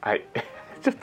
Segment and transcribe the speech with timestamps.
[0.00, 0.24] はい
[0.82, 1.00] ちょっと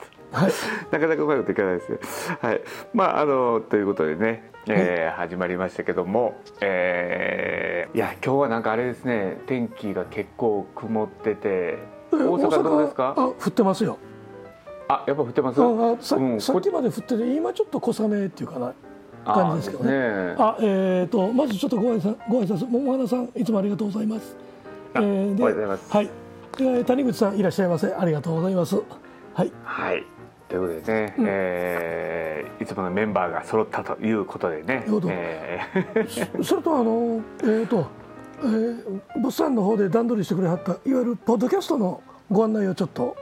[0.90, 1.98] なかなかうまいこといかないですね。
[2.40, 2.60] はい、
[2.92, 11.78] まああのということでね、えー、始まりましたけども、えー、いや今日はなんかあれですね天気が結構曇ってて
[12.12, 13.14] 大阪どうですか？
[13.16, 13.96] あ降ってますよ。
[14.88, 15.62] あやっぱ降ってます？
[15.62, 18.72] あさ,、うん、さっきまで降ってて今ちょっと小雨っていうかな。
[19.24, 20.34] 感じですけどね。
[20.38, 24.36] あ、ね、えっ、ー、とまずちょっとご挨拶ご挨拶桃花さんいつもありがとうございます。
[24.94, 26.10] えー、ではい。
[26.60, 28.76] えー、谷口さんいらっしゃいませありがとうございます。
[29.34, 29.52] はい。
[29.62, 30.04] はい。
[30.48, 34.84] ということでね、うん、えー、いつものメンバーが揃ったということでね。
[35.08, 37.86] えー、そ れとあのえっ、ー、と、
[38.38, 43.14] えー、物産の方で段取りしてくれはったいわゆるポッドキャストのご案内をちょっと。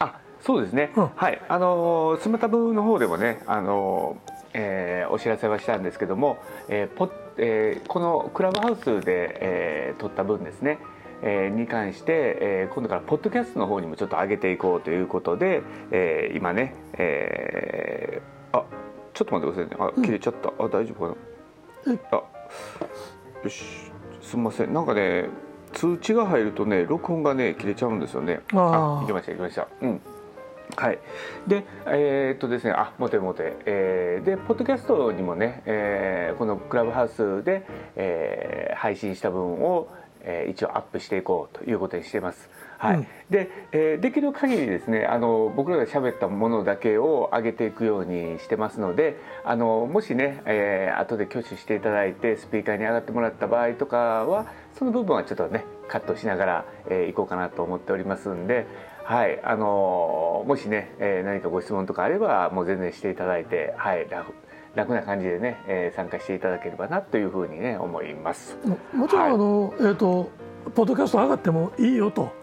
[0.00, 0.92] あ、そうですね。
[0.96, 4.16] うん、はい、あのスマタブの方でもね、あの
[4.52, 10.78] えー、お知らせはしたんですけども、えーポえー、このクラブハウスで、えー、撮った分ですね。
[11.22, 18.64] えー、に関して、えー、今度からポッドキャストの方にもちょっと上げていこうということで、えー、今ね、えー、あ
[19.12, 19.92] ちょっと待ってくださいね。
[19.98, 21.16] あ切れちゃった、うん、あ大丈夫か
[21.86, 21.98] な？
[22.12, 22.22] あ
[23.42, 23.64] よし。
[24.22, 24.72] すみません。
[24.72, 25.26] なんかね
[25.72, 28.40] 通知が入るとね録音がね切れちゃうんですよね。
[28.52, 29.66] ああきましたいきました。
[29.80, 30.00] うん。
[30.76, 31.00] はい、
[31.48, 32.72] でえー、っとですね。
[32.72, 39.88] あモテモテ、えー、でポッドキャストにもね、えー、このクラブハウスで、えー、配信した分を、
[40.22, 42.48] えー、一応アップしていこうということにしています。
[42.78, 54.46] はい、うん、で、えー、できる限りですねあの僕らが喋ったものだけを上げていくようにしてますのであのもしね、えー、後で挙手していただいてスピーカーに上がってもらった場合とかは
[54.78, 58.66] その部分はちょっとねカットしながら、えー、いこうかなと思っておりますんで。
[59.02, 64.06] はいあのもしね、えー、何かご質問とかあればもう全然していただいて、はい、
[64.74, 68.56] 楽な感じでね、えー、参加していただければなというふうにね思います。
[68.94, 70.30] もちろん、はい、あのえっ、ー、と
[70.74, 72.40] ポッドキャスト上がってもいいよと。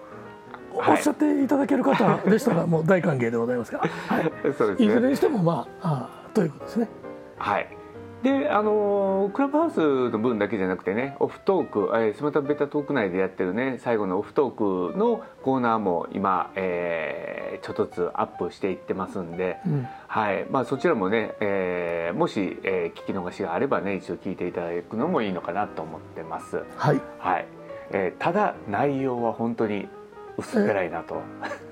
[0.73, 6.89] おっしゃっていただける方でしたら もう大歓迎でございますから、はい、そうですね、いずれにしてもまああということですね。
[7.37, 7.77] はい
[8.23, 26.63] であのクラブハウスの分だけじゃなくてねオフトーク、えー、スマタベタトーク内でやってるね最後のオフトークのコーナーも今、えー、ちょっとずつアップしていってますんで、うん、はいまあ、そちらもね、えー、もし、えー、聞き逃しがあればね一応聞いていただくのもいいのかなと思ってます。
[26.77, 27.45] はい、はい
[27.91, 29.87] えー、ただ内容は本当に
[30.37, 31.21] 薄っぺらいなと。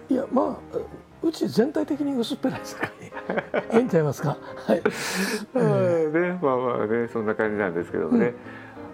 [0.09, 0.77] いやまあ
[1.23, 3.11] うち全体的に薄っぺらいですかね。
[3.71, 4.37] ええんちゃいますか？
[4.67, 4.81] はい。
[5.55, 8.33] えー、ね、まあまあね、そんな感じなんですけどもね。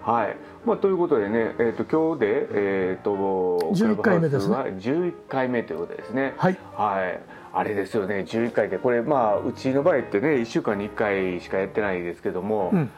[0.06, 0.36] うん、はい。
[0.64, 4.56] まあということでね、えっ、ー、と今日でえっ、ー、と十一回目ですね。
[4.78, 6.34] 十一回目ということですね。
[6.38, 6.58] はい。
[6.74, 7.20] はい。
[7.54, 12.70] あれですよね、十一回でこれまあうちの場合ってね、一週間に一回しかやってないですけども。
[12.72, 12.90] うん。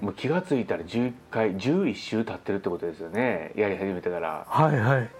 [0.00, 4.44] もう気が付いたら11回11週経ってるってことですよねやり始めてから。
[4.48, 5.10] はいはい。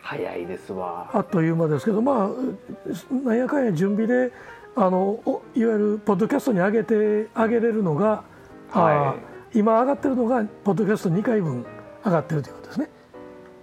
[0.00, 1.08] 早いですわ。
[1.12, 4.32] あっという間ですけどまあなんやかんや準備で
[4.74, 5.20] あの
[5.54, 6.94] いわゆるポッドキャストに上げて
[7.34, 8.24] 上げれるのが、
[8.70, 9.16] は
[9.52, 11.64] い、今上がってるのがポッドキャスト2回分
[12.04, 12.90] 上がってるということですね。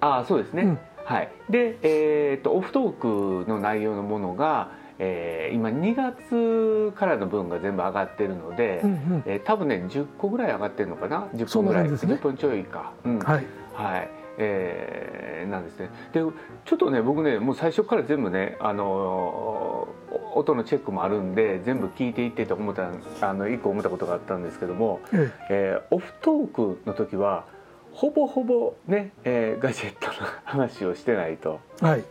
[0.01, 12.93] あそうですね、うん、はい、で、えーと、オフトークの内容のものが、えー、今2月からの分が全部上がってるので、うんうん、えー、多分ね10個ぐらい上がってるのかな？10分ぐらい、ね、10分ちょいか。
[13.03, 14.09] うん、はい、はい。
[14.37, 15.89] えー、なんですね。
[16.13, 19.87] でちょっとね僕ねもう最初から全部ねあの
[20.35, 25.47] 音のチェックもあるんで全部聞いていってと思ったあの一個思ったことがあったんですけども、ええ。
[25.49, 27.45] えー、オフトークの時は
[27.99, 31.59] ほぼほぼね、えー、ガジェットの話をしてないと。
[31.81, 32.03] はい。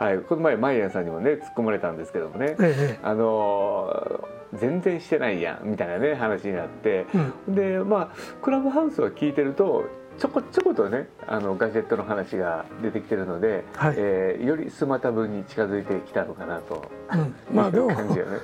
[0.00, 7.06] はい、この前マイヤンさんにもね突っ込まれたんですけどもね、ええ、あの全然してないやんみたいなね話になって、
[7.46, 9.84] うん、でまあクラブハウスは聞いてると
[10.18, 18.38] ちょこちょことねあのガジェットの話が出てきてるので、はい、えー、よりスマタブに近づいてきたのかなと、うん、まあでも感じよね。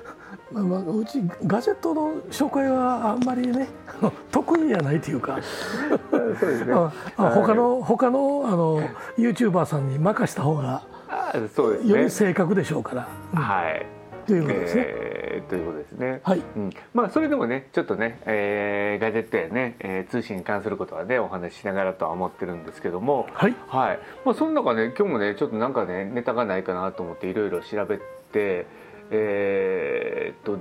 [0.53, 3.69] まあまあ、うちガジェットの紹介はあんまりね
[4.33, 5.39] 得意じゃないというか
[6.11, 6.75] そうですね、
[7.17, 8.81] 他の他のあの
[9.17, 10.83] YouTuber さんに任した方が
[11.55, 13.09] そうです、ね、より正確でしょうから。
[13.33, 13.87] うん、はい
[14.27, 14.85] ということですね。
[14.87, 16.21] えー、ということですね。
[16.23, 16.43] はい。
[16.57, 23.55] うん、まあそれでもねちょっとね、えー、ガジェットやね、えー、通信に関することはねお話ししながらとは思ってるんですけども、はい。
[23.67, 23.99] はい。
[24.25, 27.99] まあその中ね今日もねちょっとなんかねネタがないかなと思っていろいろ調べ
[28.33, 28.67] て、
[29.11, 30.59] えー、っと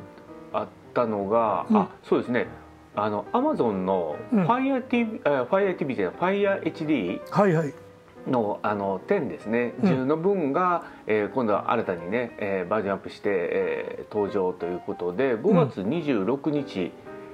[0.54, 2.48] あったのが、うん、あそうですね。
[2.96, 7.74] あのアマゾンの Fire TV、うん、Fire TV じゃない Fire HD はいはい。
[8.28, 9.74] のあの10ですね。
[9.81, 16.92] 10の分が、うん、えー、今度は新たにね、えー、バージョンアップして、えー、登場ということで5月26日、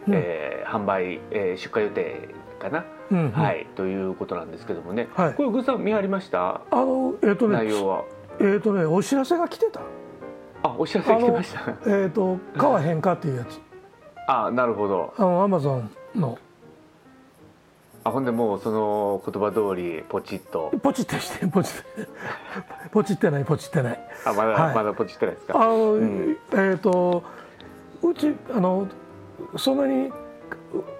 [0.07, 2.29] うん、えー、販売、えー、出荷予定
[2.59, 6.61] かな、うんうん、はいということなんですけどもね、はい、これ具さん見張りました？
[6.71, 8.03] あのえっ、ー、とね内容は。
[8.39, 9.81] えっ、ー、とねお知らせが来てた
[10.65, 11.61] あお知らせ来てました。
[11.61, 13.61] えっ、ー、と買わへんかっていうやつ。
[14.27, 15.13] あなるほど。
[15.17, 16.37] あのアマゾンの。
[18.03, 20.71] あほんでもうその言葉通り ポチッと。
[20.81, 22.09] ポチってしてポチって
[22.91, 23.99] ポチってないポチってない。
[24.25, 25.61] あまだ、はい、まだポチってないですか？
[25.61, 27.23] あの、うん、えっ、ー、と
[28.01, 28.87] うちあの
[29.57, 30.11] そんなに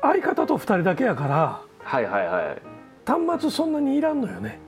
[0.01, 1.59] 相方と2人だけやから。
[1.83, 2.61] はいはいはい。
[3.05, 4.59] 端末そんなにいらんのよね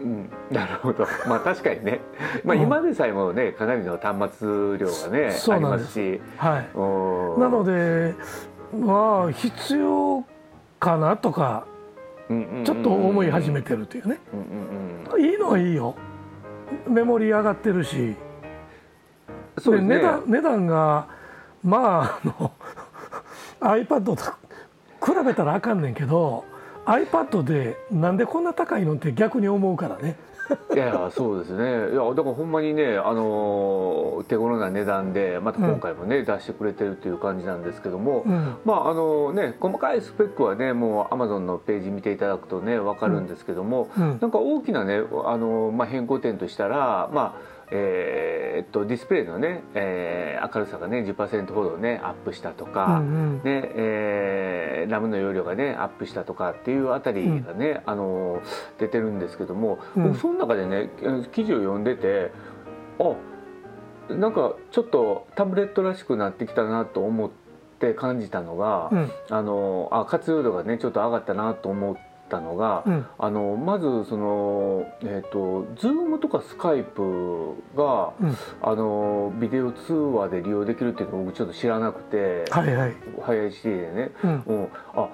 [0.00, 1.06] うん、なるほど。
[1.28, 2.00] まあ確かにね、
[2.44, 8.14] まあ、今でさえもねかなりの端末量がねありますし、はい、なので
[8.74, 10.24] まあ必要
[10.78, 11.66] かなとか
[12.28, 14.18] ちょっと思い始めてるというね、
[15.18, 15.94] いいのはいいよ。
[16.88, 18.14] メモリ上がってるし。
[19.58, 21.08] それ、ね、値段値段が
[21.62, 22.52] まああの
[23.60, 26.44] iPad と比べたらあかんねんけど
[26.90, 30.16] iPad でなんでこんな高いのって逆に思うからね。
[30.74, 31.92] いやそうですね。
[31.92, 58.42] いやだからほんまにねあの手頃な値段でまた今回もね、うん、出してくれてるという感じなんですけども、うん、まああのね細かいスペックはねもう Amazon のページ見ていただくとね分かるんですけども、うん、なんか大きなねあの、まあ、変更点としたらまあえー、っとディスプレイのね、えー、明るさがね10%ほどねアップしたとか、うんうん、ねえー、ラムの容量がねアップしたとかっていうあたりがね、うん、あの
[58.78, 60.90] 出てるんですけども、うん、僕その中でね
[61.32, 62.32] 記事を読んでて
[62.98, 63.14] あ
[64.12, 67.30] なんかちょっとタブレットらしくなってきたなと思っ
[67.78, 72.09] て感じたのが、うん、あのあ活用度がねちょっと上がったなと思って。
[72.30, 85.08] たのが、うん、あのまずそのえっ、ー、と Zoom とかスカイプが、うん、あのビデオ通話で利用できるっていうのを僕ちょっと知らなくて、はいはい、早いシティでね、うん、うん、あ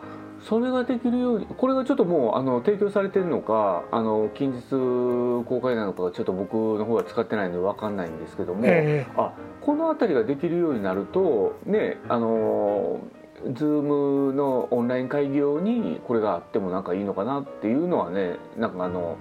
[0.49, 13.01] それができるようにこれがちょっともうあの提供されてるのかあの近日公開なのかがちょっと僕の方は使ってないので分かんないんですけども、えー、あこの辺りができるようになるとねあの
[13.45, 19.19] Zoom のオンライン会議用にこれがあってもなんかいいのかなっていうのはねなんかあの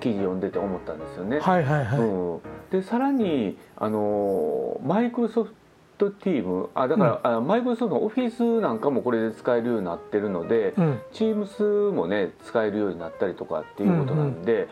[0.00, 1.40] 記事読んでて思ったんですよね。
[1.40, 2.40] はいはいはいうん、
[2.70, 5.54] でさらにあのマイクロソフ
[5.98, 14.68] トティームあだから、うん、マイクロソフトのオフィスなんかもこれで使えるようになってるので、うん、Teams もね使えるようになったりとかっていうことなんで。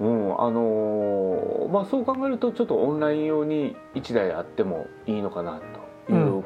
[0.00, 5.87] うん、うん、あのー、まあそう考えるとちょっとオンライン用に1台あってもいいのかなと。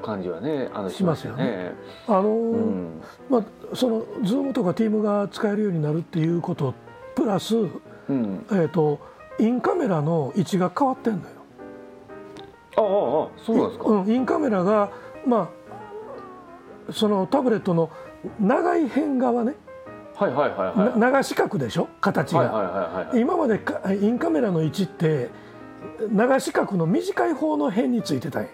[0.02, 1.72] 感じはね、あのしますよね。
[2.06, 3.00] あの、うん、
[3.30, 3.44] まあ
[3.74, 6.74] そのズームとかティームが使えるようになるっていうこと
[7.14, 8.98] プラス、うん、えっ、ー、と
[9.38, 11.26] インカメラの位置が変わってんのよ。
[12.76, 13.88] ああああそうなんですか。
[13.88, 14.90] うん、インカメラが
[15.26, 15.50] ま
[16.88, 17.90] あそのタブレットの
[18.40, 19.54] 長い辺側ね。
[20.14, 20.98] はいはいはいはい。
[20.98, 21.88] 長四角でしょ？
[22.00, 23.20] 形が、はいはいはいはい。
[23.20, 23.60] 今まで
[24.04, 25.30] インカメラの位置って
[26.10, 28.48] 長四角の短い方の辺についてたんや。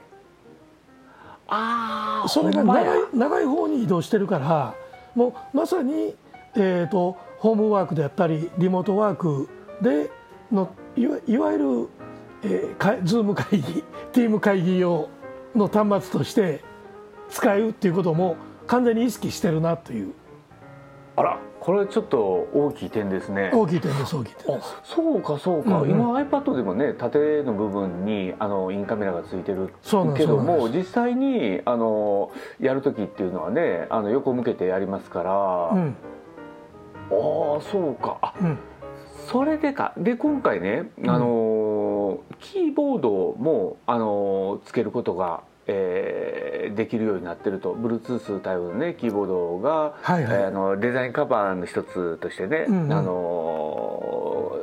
[1.48, 4.74] あそれが長い長い方に移動してるから
[5.14, 6.14] もうまさに、
[6.54, 9.48] えーと、ホームワークであったりリモートワーク
[9.82, 10.10] で
[10.52, 11.88] のいわいわゆる、
[12.44, 15.08] えー、かズーム会議 ティーム会議用
[15.54, 16.62] の端末として
[17.30, 18.36] 使うっていうことも
[18.66, 20.12] 完全に意識してるなという。
[21.16, 23.50] あらこれちょっと大きい点ですね。
[23.52, 24.74] 大きい点です大きい点です。
[24.84, 29.74] そうかそうか、うんうん、今 iPad でもね縦の部分にあのインカメラがついてる
[30.16, 35.96] けども実際にあのやる時っていうのはねあの横向けてやりますから、うん、
[37.10, 38.16] ああそうか。
[38.22, 38.58] あ、うん、
[39.30, 39.92] それでか。
[39.98, 47.74] で今回ねあの、キーボードもあのつけることがえー、できるようになってると。
[47.74, 54.56] Bluetooth 対応のねキーボードが、はいはい、えー、あのデザインカバーの一つとしてね、うんうん、あの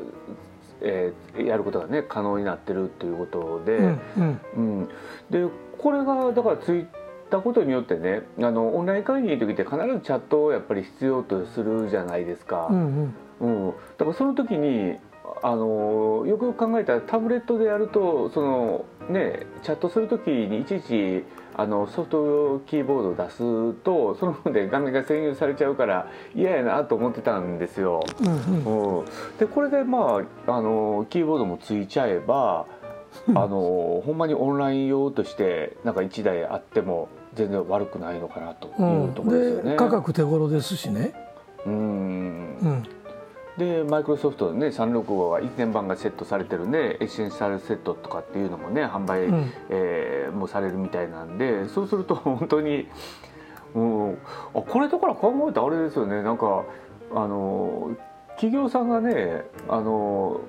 [0.81, 4.89] えー、やることがね可能になってるっていうことで、うん、うん、
[5.29, 5.47] で
[5.77, 6.85] これがだからつい
[7.29, 12.67] たことによってねあのオンライン会議の時って必ずチャットをやっぱり必要とするじゃないですか。
[12.69, 14.97] うん、うん、だからその時に
[15.41, 21.23] あのよく考えたらタブレットでやるとそのねチャットする時にいちいち
[21.57, 28.03] あのソフトキーボードを出すとその方で画面が占有されちゃうから嫌やなと思ってたんですよ。
[28.19, 29.05] うんうん、
[29.39, 32.65] でこれでまああのキーボードもついちゃえば
[33.29, 38.71] あのほんまにオンライン用としてなんか1台あっても全然悪くないのかなとい
[39.05, 39.71] うところですよね。
[39.71, 41.13] うん、価格手頃ですしね。
[41.65, 41.77] うん、う
[42.67, 42.83] ん
[43.57, 52.87] でマイクロソフトのね365は1年版がセットされてるねエッセンシャルセットとかっていうのもね販売、うん、えー、もされるみたいなんでそうすると 本当に、
[53.73, 54.13] うん、
[54.53, 56.21] あこれだから考えたらあれですよね。
[56.21, 56.63] なんか
[57.13, 57.91] あの
[58.31, 60.41] 企業さんがねあの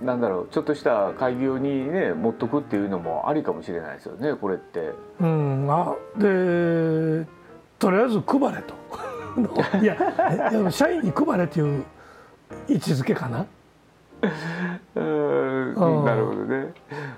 [0.00, 4.92] なんだろうちょっとした会議用にね持っとくっていうのもありかもしれないですよねこれって。
[5.20, 5.66] うん。
[5.70, 7.24] あで
[7.78, 8.82] とりあえず配れと。
[9.80, 9.96] いや
[10.70, 11.84] 社員に配れっていう
[12.68, 13.46] 位置づけかな？
[14.94, 16.72] うんなるほどね。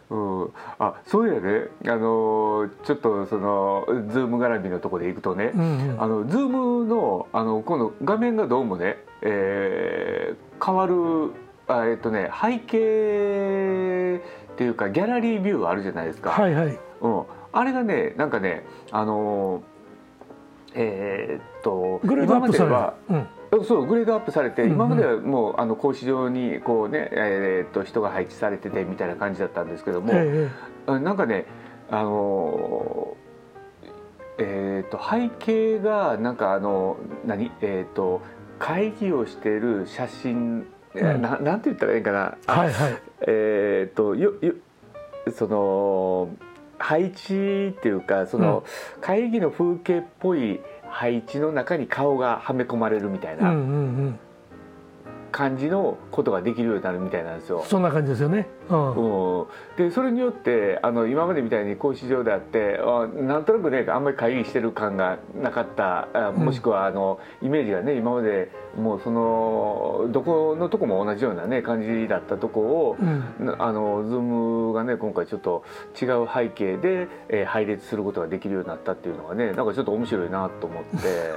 [0.08, 11.32] うん、あそうやねあのちょっとそのズーム絡みのところでいくとね、うんうん、あのズームのあの今度画面がどうもね、えー、変わる
[11.66, 14.22] あえっとね背景
[14.52, 16.30] っていうかギャラリービューあるじゃないですか。
[16.30, 16.78] はいはい。
[17.02, 17.22] うん、
[17.52, 19.62] あれがねなんかねあの
[20.74, 23.26] えー、っと今までは、うん
[23.62, 31.46] そうグレードアップされて、今まではもうあの格子状にこうね、えー、っと人が配置されててみたいな感じだったんですけども、えー、なんかね
[31.90, 33.16] あの
[34.38, 38.22] えー、っと背景がなんかあの何えー、っと
[38.58, 44.54] 会議をしている写真ななんて言ったらいいかな、はいはい、えー、っとよよ
[45.32, 46.30] その
[46.78, 48.64] 配置っていうかその
[49.00, 50.60] 会議の風景っぽい
[50.94, 53.52] 配置の中に顔がはめ込まれるみたいな
[55.32, 57.64] 感じのことができるようになるみたいなんですよ。
[57.66, 58.46] そんな感じですよね。
[58.70, 59.46] うん、
[59.76, 75.64] でそれによってあの今までみたいに格子状であってあなんとなくねあんまり会議してる感がなかったもしくはあの、イメージがね今までもうそのどこのとこも同じようなね感じだったとこを、うん、あのズームがね今回ちょっと
[76.00, 81.34] 違う背景で、えー、配列することができるようになったっていうのがねなんかちょっと面白いなと思って。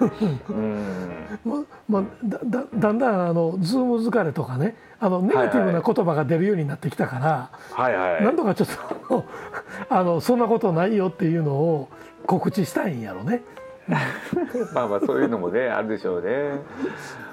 [0.50, 8.70] うんままあ、だだだんだんあのズーム疲れとかねあのネガティブな言葉が出るようになってきたから、はいはい、なんとかちょっ
[9.08, 9.26] と
[9.90, 11.90] あのそんなことないよっていうのを
[12.26, 13.42] 告知したいんやろね。
[14.74, 16.62] まあまあそういうのもねあるでしょうね。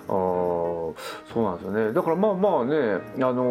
[0.07, 0.95] あそ
[1.37, 1.93] うなんですよね。
[1.93, 2.77] だからまあまあね、
[3.17, 3.43] あの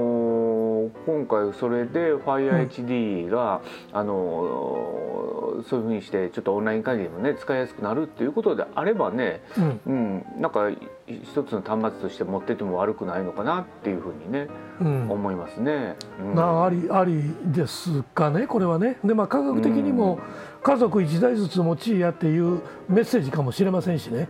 [0.87, 10.69] ー、今回それで FireHD が、うん、あのー、そういうふうにしてちょっとオンライン会議でもね使いやすくなるっていうことであればね、うん、うん、なんか
[11.07, 14.47] 一つの端末として持ってても悪くないのかなっていうふうにね、
[14.79, 15.95] うん、思いますね。
[16.33, 18.97] なありありですかねこれはね。
[19.03, 20.19] でまあ科学的にも
[20.63, 24.29] 家族一台ずつ持ちやっていうメッセージかもしれませんしね。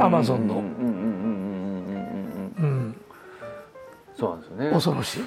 [0.00, 0.62] アマゾンの。
[4.16, 4.70] そうなんですよね。
[4.70, 5.20] 恐ろしい。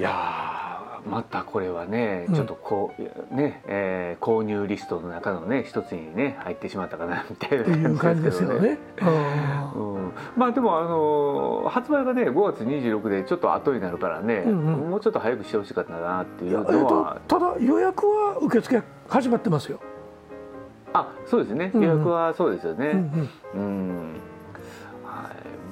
[0.00, 8.78] いやまたこれはね、ちょっとこうね、えー、購入リストの中のね一つにね入ってしまったかなみたいな感じですよね。
[9.02, 9.93] うん、
[10.36, 19.80] まあでもあの発売がね5月26でちょっと後になるからね、うんうん、もうちょっと早くしてほしかったなっていうのは、ただ予約は受付始まってますよ。
[20.92, 21.72] あそうですね。
[21.74, 22.86] 予約はそうですよね。
[22.86, 22.98] うん、
[23.54, 23.60] うん。
[23.60, 24.14] うん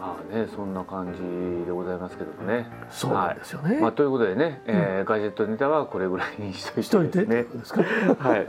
[0.03, 1.21] まあねそんな感じ
[1.65, 2.67] でございますけどもね。
[2.91, 3.75] そうなんですよね。
[3.75, 7.47] はい、まあということでね、えー、ガジェットネタはこれぐらいにしといてね。
[8.19, 8.47] はい。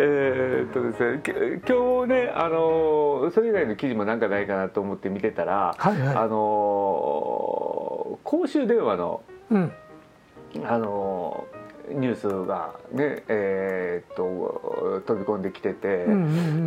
[0.00, 1.22] えー、っとですね
[1.68, 9.22] 今日ねあのそれ以外の記事もなんかないかなと思って見てたら、はいはい、あの公衆電話の、
[9.52, 9.72] うん、
[10.64, 11.46] あの
[11.88, 16.06] ニュースがね、えー、っと飛び込んできてて、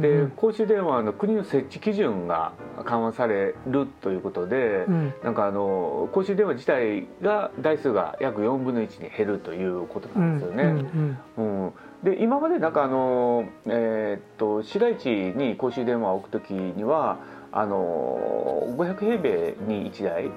[0.02, 2.54] で公衆電話の国の設置基準が
[2.86, 10.64] 緩和されるということで、うん、なんかあの公衆電話自体が台数が約4分の1に減るということなんですよね。
[10.64, 11.74] うん、うん、
[12.04, 17.20] で今までなんかあの、えー、っと市街地に公衆電話を置くときには
[17.52, 20.30] あの500平米に1台っ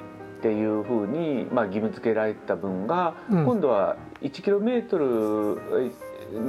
[0.43, 5.59] ていうふうに、まあ、義務付けられた分が、うん、今度は 1km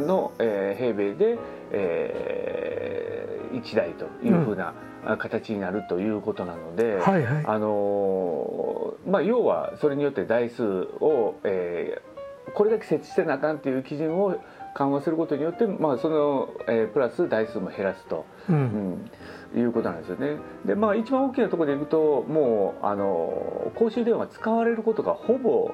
[0.06, 1.38] の、えー、平米で、
[1.72, 4.74] えー、1台というふうな、
[5.18, 14.40] 形になるということなので、はいはい、あのまあ、要はそれによって台数を、えー、これだけ設置してなあかんという基準を
[14.76, 18.26] 緩和することによって、まあ、その、えー、プラス台数も減らすと。
[18.50, 19.12] うん、うん
[19.56, 20.38] いうことなんですよね。
[20.66, 25.72] でまあ一番大きなところでいくともうあの公衆電話使われることがほぼ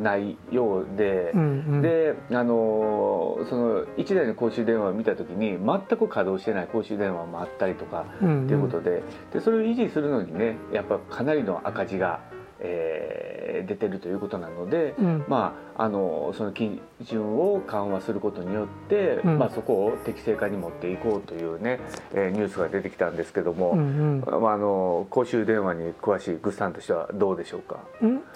[0.00, 1.44] ないようで、うんう
[1.78, 9.02] ん、であのその1台の公衆電話を見た時に全く稼働してない公衆電話もあったりとか、うんうん、っていうことで
[9.32, 12.20] でそれを維持するのにねやっぱかなりの赤字が
[12.62, 21.80] えー、出てるということなので、うん、まあ、あのその基準を緩和することによって、うん、まあ、そこを適正化に持っていこうというね、
[22.12, 27.80] えー、ニュースが出てきたんですけども、うんうん、まあ、あの公衆電話に詳しいグッさんとしてはどうでしょうか、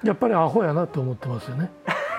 [0.02, 1.70] やっぱりアホやなと思ってますよね。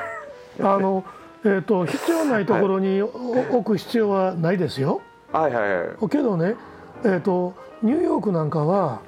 [0.62, 1.04] あの
[1.44, 5.02] えーと、必要ないところに置く必要はないですよ。
[5.32, 6.56] はいはいはい、けどね、
[7.04, 9.02] えーと、ニューヨークなんかは、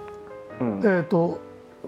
[0.59, 1.39] うん、えーと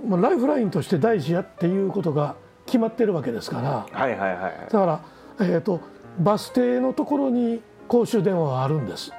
[0.06, 3.86] まあ、ライフラインとして大事やっていうことが決まってるわけですから。
[3.92, 5.02] はいはいはいだから、
[5.40, 5.82] えー、と
[6.20, 9.12] バス停のところに公衆電話はあるんです。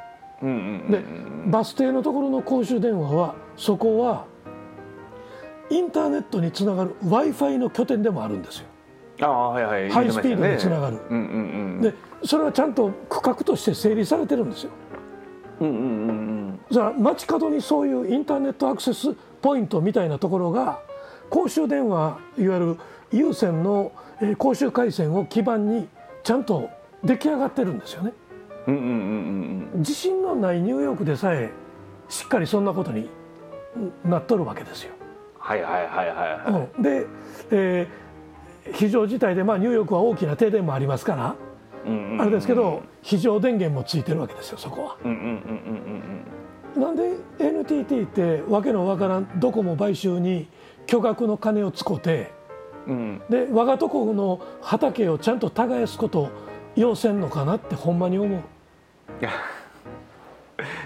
[0.43, 0.59] うんうんう
[0.89, 4.25] んでバス停のところの公衆電話はそこは
[5.71, 8.67] インターネットにつながる w i f i の拠点でもあるんですよ。
[9.23, 9.91] ああはいはい。
[9.91, 10.99] ハイスピードにつながる。
[11.11, 14.71] うんうんうんでそれはちゃんと区画として整理されてるんですよ。
[15.61, 20.81] うんうんうんうんじゃあ街角にそういうインターネットアクセスポイントみたいなところが
[21.29, 22.77] 公衆電話いわゆる
[23.13, 25.89] 有線のえー公衆回線を基盤に
[26.23, 26.69] ちゃんと
[27.03, 28.13] 出来上がってるんですよね。
[28.67, 31.51] うんうんうんうんうん地震のないニューヨークでさえ
[32.09, 33.09] しっかりそんなことに
[34.05, 34.93] なっとるわけですよ。
[35.39, 36.15] はいはいはいは
[36.49, 37.07] いはいうんで、
[37.51, 38.11] えー
[38.75, 41.35] 非常事態で、まあ、ニューヨークは大きな停電もありますから、
[41.87, 44.97] うんうんうんあれですけど非常電源もついてるわけですよそこは。
[45.03, 45.41] うんうんうんうん
[46.77, 50.49] なんで NTT ってわけのわからんドコモ買収に
[50.87, 52.33] 巨額の金を使って
[52.87, 52.95] うん。
[52.95, 56.29] うんで我がとこの畑をちゃんと耕すことを
[56.77, 58.41] 要せんのかなってほんまに思う。
[59.21, 59.31] いや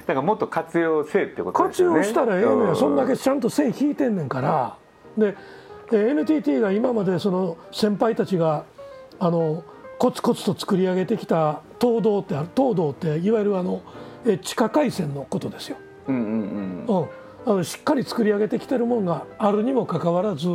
[0.06, 1.96] だからもっと活用せえってことです活よね。
[1.98, 4.76] 用したらええのやそんだけうちゃんと線引いてんねんから。
[5.16, 5.36] で
[5.92, 8.64] えー NTT が今までその先輩たちが
[9.18, 9.62] あの
[9.98, 13.82] コツコツと作り上げてきた東道ってある東道っていわゆるあの
[14.26, 15.76] え地下回線のことですよ。
[16.08, 16.22] うんうん
[16.86, 16.98] うん。
[16.98, 17.08] うん、
[17.46, 20.48] あのしっかり作り上げてきてるもんがあるにもかかわらず、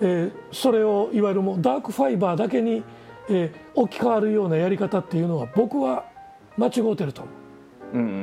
[0.00, 2.82] えーそれをいわゆるもうダークファイバーだけに、
[3.28, 6.04] えー置き換わるようなやり方っていうのは僕は
[6.56, 7.30] 間違うてると思
[7.94, 7.98] う。
[7.98, 8.14] んうんうん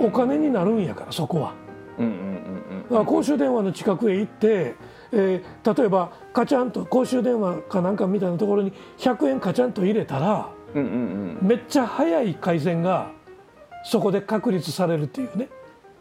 [0.00, 1.52] うんうお金になるんやからそこは。
[1.98, 4.74] うんうんうんだから公衆電話の近くへ行って、
[5.12, 11.48] えー例えばカチャンと公衆電話かなんかみたいなところに100円カチャンと入れたらうんうんうん。
[11.48, 13.10] めっちゃ早い回線が
[13.84, 15.48] そこで確立されるっていうね。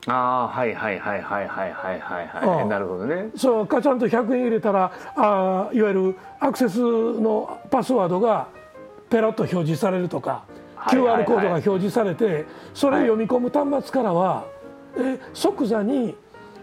[0.07, 2.67] ああはいはいはいはいはいはいはい。
[2.67, 3.29] なるほどね。
[3.35, 8.47] そうカチャンと100円入れたらあーいわゆるアクセスのパスワードが
[9.09, 10.43] ペラッと表示されるとか、
[10.75, 11.23] はいはいはい。
[11.23, 14.45] QR コードが表示されてそれを読み込む端末からは、
[14.95, 16.15] えー即座に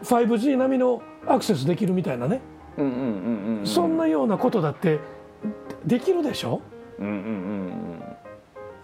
[0.03, 2.41] 5G 並みのアクセスできるみたいなね、
[2.77, 3.67] うんうんうんうんうん。
[3.67, 4.99] そんなようなことだって
[5.85, 6.61] できるでしょ？
[6.99, 7.96] うんうんうん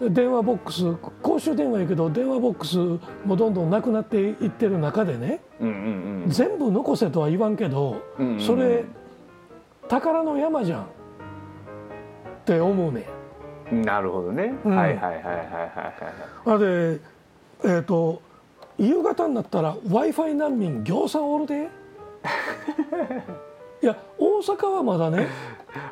[0.01, 2.77] 電話ボックス公衆電話やけど電話ボックス
[3.25, 6.29] もどんどんなくなっていってる中でねうんうんうん。
[6.29, 8.41] 全部残せとは言わんけど、うんうんうん。
[8.41, 8.83] それ
[9.87, 10.83] 宝の山じゃん。
[10.83, 10.85] っ
[12.45, 13.07] て思うね。
[13.71, 13.81] ん。
[13.81, 14.75] なるほどね、うん。
[14.75, 15.37] はいはいはいはいはい
[16.45, 16.99] はいあで
[17.65, 18.21] えっ、と
[18.77, 21.69] 夕方になったら w i f i 難民行さんおるで。
[23.81, 25.27] いや大阪はまだね。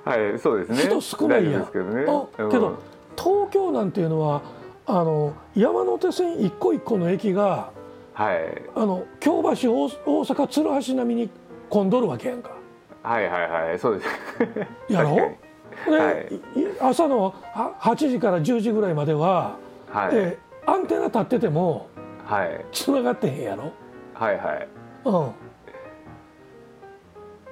[0.05, 0.77] はいそうですね。
[0.77, 1.61] 人少ないやん。
[1.61, 2.05] ですけどね。
[2.07, 2.79] あけど
[3.21, 4.41] 東京なんていうのは
[4.85, 7.71] あの山手線一個一個の駅が
[8.13, 11.29] はいあの京橋大大阪鶴橋並みに
[11.69, 12.51] 混んどるわけやんか。
[13.03, 14.09] はいはいはいそうです
[14.93, 15.15] やろ？
[15.15, 17.33] で、はいい朝のは
[17.79, 19.55] 8時から10時ぐらいまでは、
[19.89, 21.87] はい、えーアンテナ立ってても
[22.23, 23.71] はい繋がってへんやろ？
[24.13, 24.67] はいはい
[25.05, 25.31] うん。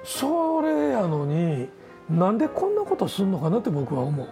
[0.04, 1.68] それやのに
[2.08, 4.28] なんでこんなことすんのかなって僕は思う。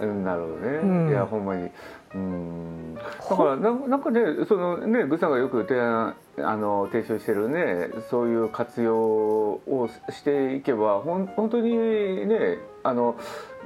[0.00, 1.08] うんなるほどね、うん。
[1.08, 1.70] いやほんまに。
[2.14, 2.94] うん。
[2.94, 11.76] だからななんかねそのねグさんがよく提案あの提唱してるねそういう活用をしていけばほん本当に
[12.26, 13.16] ねあの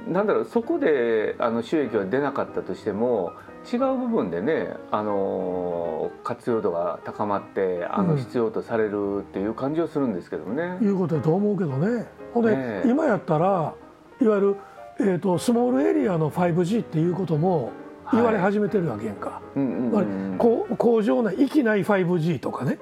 [0.07, 3.31] なんだろうそこであの収益は出なかったとしても
[3.71, 8.19] 違う部分でねあの活用度が高まってあのうん。
[8.19, 10.77] 必要とされるっていう感じはするんですけどもね。
[10.81, 12.05] いうことやと思うけどね。
[12.33, 12.87] ほんで、ねえ。
[12.87, 13.73] 今やったら
[14.21, 14.55] いわゆる、
[14.99, 17.71] えー、とスモールエリアの 5G っていうことも
[18.11, 19.41] 言われ始めてるわけやんか。
[20.77, 22.79] 工場内域内 5G とかね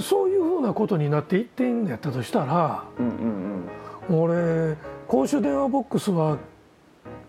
[0.00, 3.64] そういうふうなことになっていってんやったとしたらうんうん
[4.08, 6.38] うん俺公衆電話ボックスは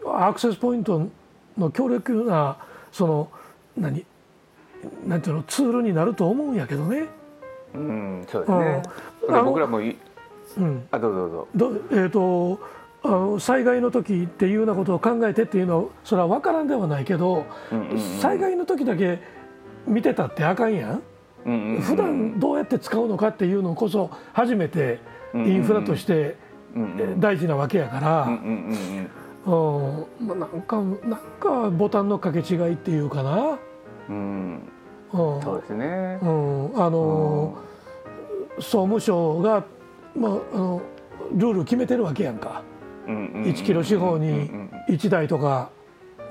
[0.06, 1.08] アクセスポイント
[1.58, 2.58] の強力な
[2.92, 3.32] その
[3.78, 4.06] 何
[5.06, 7.08] なんていうのツールになると思うんやけどね。
[7.74, 8.84] うん、そうですね。
[9.44, 9.96] 僕らもい
[10.58, 11.48] うん、あどうぞどうぞ。
[11.56, 12.60] どえー、と
[13.04, 18.00] あの災害の時っていうようなことを考えてっていうのはそれは分からんではないけど、うんうんうん。
[18.20, 19.20] 災害の時だけ
[19.88, 21.02] 見てたってあかんやん。
[21.46, 25.00] うんうんうん普段どうやって使うのかっていうのこそ初めて
[25.34, 26.38] インフラとして
[26.76, 27.20] うんうん。
[27.20, 29.08] 大事なわけやかうんら、うん
[29.46, 30.28] うん。
[30.28, 33.58] まあ、なんかなんかボタンの掛け違いっていうかな、
[34.10, 34.16] うん。
[35.14, 35.36] うん。
[35.36, 36.20] うんそうですね。
[36.22, 36.26] う。
[36.26, 37.58] ん、あの
[38.58, 39.64] 総務省が、
[40.16, 40.82] まあ、あの
[41.34, 42.62] ルール決めてるわけやんか
[43.12, 44.50] 1 1キロ四方に
[44.90, 45.70] 1台とか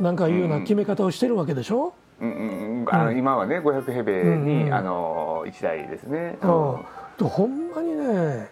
[0.00, 2.86] なんかいうような決め方をしてるわけでしょ、うんうんうん。
[2.94, 6.38] あの今はね500平米に、うんうんあの1台ですね。
[6.42, 6.86] うん。
[7.18, 8.48] でほんまにね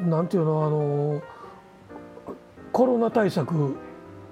[0.00, 1.22] なんていうのあの
[2.72, 3.76] コロナ対策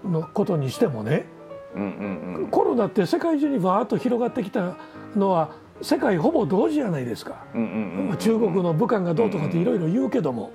[0.04, 1.26] のことにしてもね、
[1.74, 4.76] うんうんうん、コロナって世界中にわーっと広がってきた
[5.16, 5.50] のは
[5.82, 10.50] 世界ほぼ同時じゃないですか、うんうんうん、中国の武漢がどうとかっていろいろ言うけども。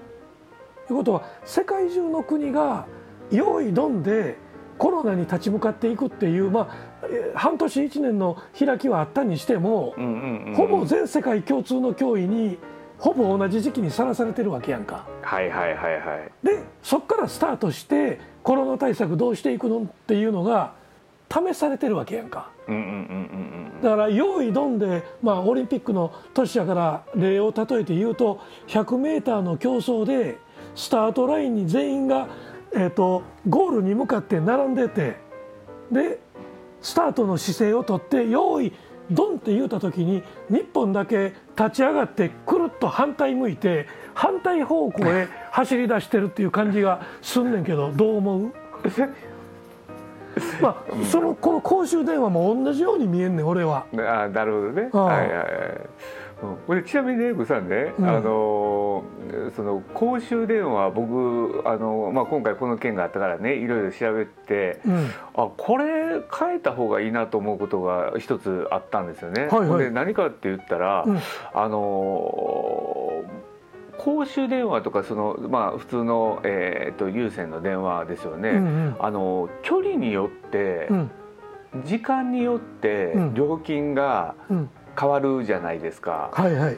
[0.88, 2.86] ということは世界中の国が
[3.32, 4.38] 用意どんで
[4.78, 6.62] コロナに立ち向かっていくっていう、ま
[7.36, 9.93] あ、半年1年の開きはあったにしても、
[10.56, 12.58] ほぼ全世界共通の脅威に
[12.98, 15.08] ほぼ同じ時期にさらされてるわけやんか。
[15.22, 16.46] はいはいはいはい。
[16.46, 20.74] でそこからスタートしてコロナ対策どうしていくのっていうのが
[21.30, 22.50] 試されてるわけやんか。
[22.67, 22.89] うんうんうんう
[23.60, 30.38] んだから用意どんで、まあ、オリンピックの年やから例を例えて言うと 100m の競争で
[30.76, 32.28] スタートラインに全員が、
[32.74, 35.18] えーと、ゴールに向かって並んでて
[35.92, 36.20] で
[36.82, 38.74] スタートの姿勢をとって用意
[39.12, 48.52] ドンって言うた時に日本だけ立ち上がってくるっと反対向いて反対方向へ 走り出してるっていう感じがすんねんけどどう思う？
[50.62, 53.86] まあ、そのこの公衆電話も同じように見えんねん俺は。
[53.96, 54.90] あなるほどね。
[54.92, 55.48] はいはいはい。
[56.68, 58.22] うん、ちなみにね、グさんね、うん、あの
[59.56, 65.86] その公衆電話僕あのまあ今回この件があったからね、いろいろ調べて、うん、あこれ
[66.38, 69.48] 変えた方がいいなと思うことが一つあったんですよね。
[69.48, 71.06] はいはい、で何かって言ったら、
[71.54, 73.24] あの
[73.98, 81.12] 公衆電話とかその、まあ、普通の、えーと、有線の電話ですよね、うんうん、あの距離によって、うん、
[81.86, 84.36] 時間によって料金が
[85.00, 86.32] 変わるじゃないですか。
[86.36, 86.78] うん、はいはい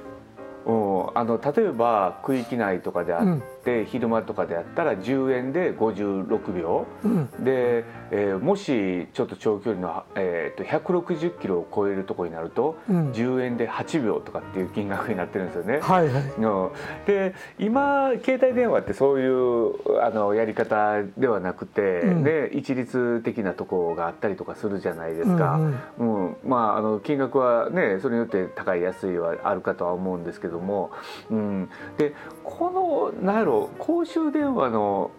[0.67, 15.80] あの例えば区域内とかであって、うん、昼間とかであったら10円で56秒、うん、で、えー、もしちょっと長距離の、えーと、160キロを超えるところになると、うん、10円で8秒とかっていう金額になってるんですよね。
[15.80, 16.23] はいはい。
[16.23, 16.69] うん、
[17.06, 25.60] で今携帯電話ってそういうあのやり方ではなくて、うん、で一律的なところがあったりとかするじゃないですか。
[25.99, 30.91] うん、うん、まああの金額はねそれによって高い安いはあるかとは思うんですけども、
[31.30, 35.11] うん、でこの何やろ公衆電話の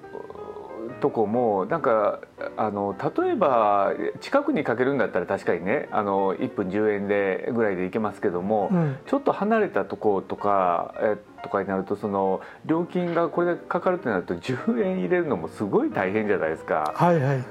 [1.00, 2.20] とこもなんか
[2.56, 11.16] あの例えば近くにかけるんだったら確かにねあの1分10円でぐらいで行けますけども、うん、ちょっと離れたとことかえ
[11.46, 16.92] とかになるとその料金がこれだけかかるとなると10円入れるのもすごい大変じゃないですか。
[16.94, 17.44] はいはい、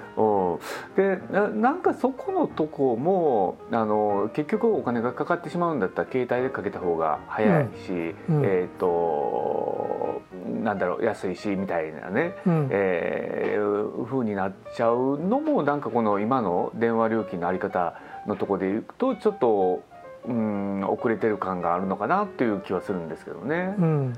[0.95, 7.91] でななんかそこのとこもあの結局お金がかかってしまうんだったら携帯でかけた方が早いし、
[8.29, 8.37] うん。
[8.37, 10.21] うん、えっ、ー、と
[10.63, 17.95] なんだろう安いしみたいなね、うん、えー、風になっちゃうのもなんかこの今の電話料金のあり方
[18.27, 19.83] のとこでいくとちょっと
[20.27, 23.75] うん遅れてる感があるのかなっていう気はするんですけどね。
[23.77, 24.13] うん、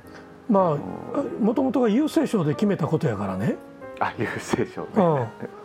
[0.50, 3.56] まあもともとが郵政省で決めたことやからね。
[4.00, 4.88] あ郵政省、ね、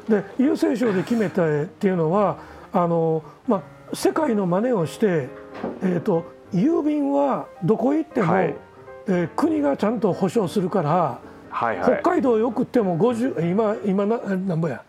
[0.08, 2.38] うん、で郵政省で決めたっていうのは
[2.72, 5.28] あの、まあ、世界の真似をして、
[5.82, 8.54] えーと、郵便はどこ行っても、はい、
[9.06, 14.82] えー、国がちゃんと保証するから、はいはい、北海道へ送っても50今今ななんぼや。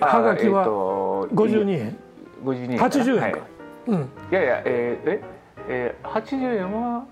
[0.00, 3.38] はがきは52円、えー、52円80円か。
[3.40, 5.22] はいうん、いやいやえー、え
[5.68, 7.04] えー、80円は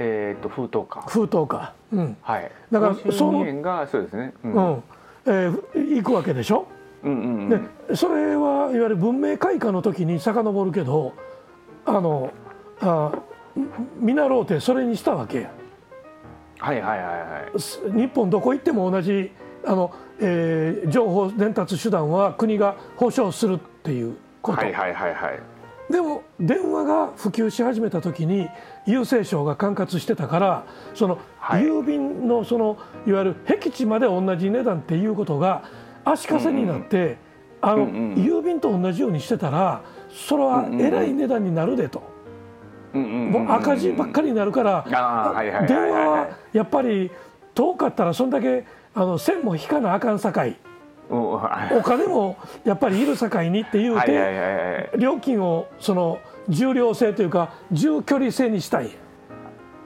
[0.00, 1.04] えーと、封筒か。
[1.08, 2.50] 封筒か、うん、はい。
[2.70, 4.32] だからその円がそうですね。
[4.44, 4.82] うん、うん、
[5.26, 6.68] えー、行くわけでしょ、
[7.02, 11.14] うんうんうん、でそれはいわゆる文明開化の時に遡るけど
[11.84, 12.32] あの
[12.80, 13.12] あ
[13.98, 15.50] 見習うてそれにしたわけや。
[16.60, 17.92] はいはいはいはい。
[17.92, 19.32] 日本どこ行っても同じ
[19.66, 24.58] あの、えー、情報伝達手段は国が保障するっていうこと。
[24.58, 25.40] はいはいはいはい
[25.90, 28.48] でも電話が普及し始めた時に
[28.86, 35.64] 郵政省が管轄してたからその郵便のそのいわゆる僻地まで同じ値段っていうことが
[36.04, 37.18] 足かせになって、
[37.60, 42.02] あの郵便と同じようにしてたらそれはえらい値段になるでと。
[42.94, 44.84] もう赤字ばっかりになるから
[45.68, 47.10] 電話はやっぱり
[47.54, 50.56] 遠かったらそんだけあの線も引かなあかんさかい。
[51.10, 56.18] お金もやっぱりいるさかいにっていうて料金をその
[56.48, 58.90] 重量性というか重距離性にしたい。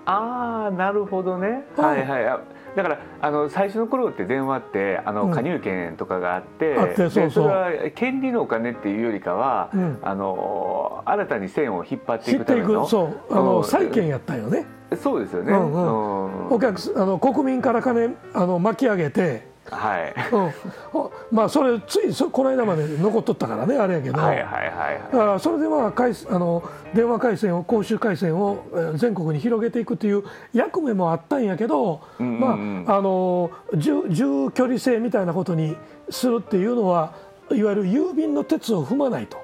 [0.04, 2.04] ああなるほどね、はい。
[2.04, 14.64] はいだからあの最初の頃って電話ってあの加入権とかがあって,、うん、そそれは権利のお金っていうよりかは、うん、あの新たに線を引っ張っていくためのそうあの債権やったよね。
[14.96, 15.72] そうですよね、うん。
[15.72, 28.64] うん、お客あの国民から金あの巻き上げてはい、うん、まあそれついそこの間まで残っとったからねあれやけど、はいはいはい、だからそれでは回あの電話回線を公衆回線を
[28.96, 35.76] 全国に広げていくという役目もあったんやけど、うんうんまああの重重距離制みたいなことに
[36.10, 37.14] するっていうのは
[37.52, 39.38] いわゆる郵便の鉄を踏まないと。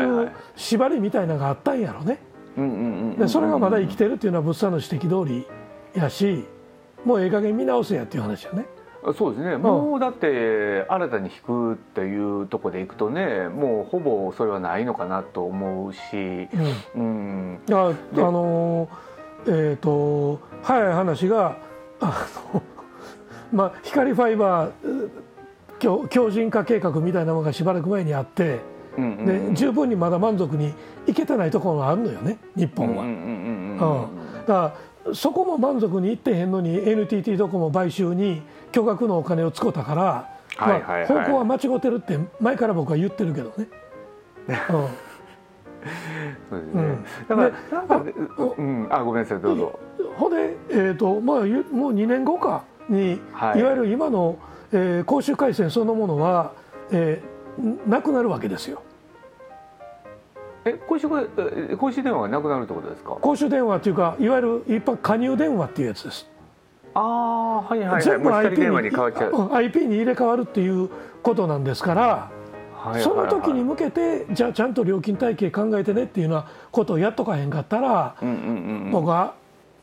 [0.00, 2.18] いう縛りみたいなのがあったんやろね。
[3.18, 5.46] でそれがまだ生きてるっていうのは物産の指摘通り
[5.94, 6.46] やし
[7.04, 8.66] もうええ加減見直せやっていう話よね。
[9.14, 15.98] そうですね、もうだって新たに引くっていうとこでいくとねもうほぼそれはないのかなと思うし、
[16.94, 18.88] うん、うん、あの
[19.46, 21.56] えっ、ー、と早い話が
[22.00, 22.62] あの、
[23.52, 25.10] まあ、光ファイバー
[25.78, 28.60] 強強靭化計画みたいなものがしばらく前にあって、
[28.98, 30.74] うんうん、で十分にまだ満足に
[31.06, 34.08] いけてないところがあるのよね日本は。
[34.40, 34.74] だから
[35.14, 38.42] そこも満足にいってへんのに NTT ドコモ買収に
[38.72, 43.68] 巨額のお金を使ったから、まあ、方向は間違ってるって前から僕は言ってるけどね。
[44.70, 44.88] うん
[46.50, 46.82] そうですね。
[46.82, 47.42] うん、だか
[47.88, 47.96] ら、
[48.56, 49.78] うん、あ、ごめんなさい、どうぞ。
[50.16, 54.38] ほで、えっ、ー、と、まあ、もう2年後かに、はい、いわゆる今の、
[54.72, 56.52] えー、公衆回線そのものは、
[56.90, 58.82] えー、なくなるわけですよ。
[60.66, 61.08] え公衆
[61.78, 63.10] 公衆電話がなくなるってことですか？
[63.10, 66.28] 公衆電話っていうかいわゆる一般加入電話っていうやつです。
[66.92, 70.90] ああはいはい、はい、全部 IP にに IP に入れ替わるっていう
[71.22, 72.30] ことなんですから、
[72.74, 78.38] はい、その時に向けてじゃあちゃんと料金体系考えてねっていうようなことをやっとかへんかったら、うんうんう
[78.88, 79.34] ん、僕は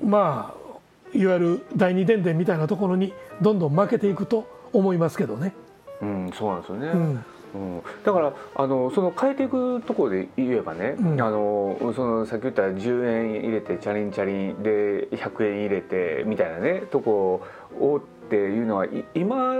[0.03, 5.53] まあいわゆる第二電電みたいなところにどんどん負けていくと思いますけどね。
[6.01, 6.87] うん、そうなんですよね。
[6.87, 17.45] うんうん、だからあのその変えていくところで言えばね、うん、あのそのさっき言った10円入れてチャリンチャリンで100円入れてみたいなねとこ
[17.79, 19.55] をっていうのは今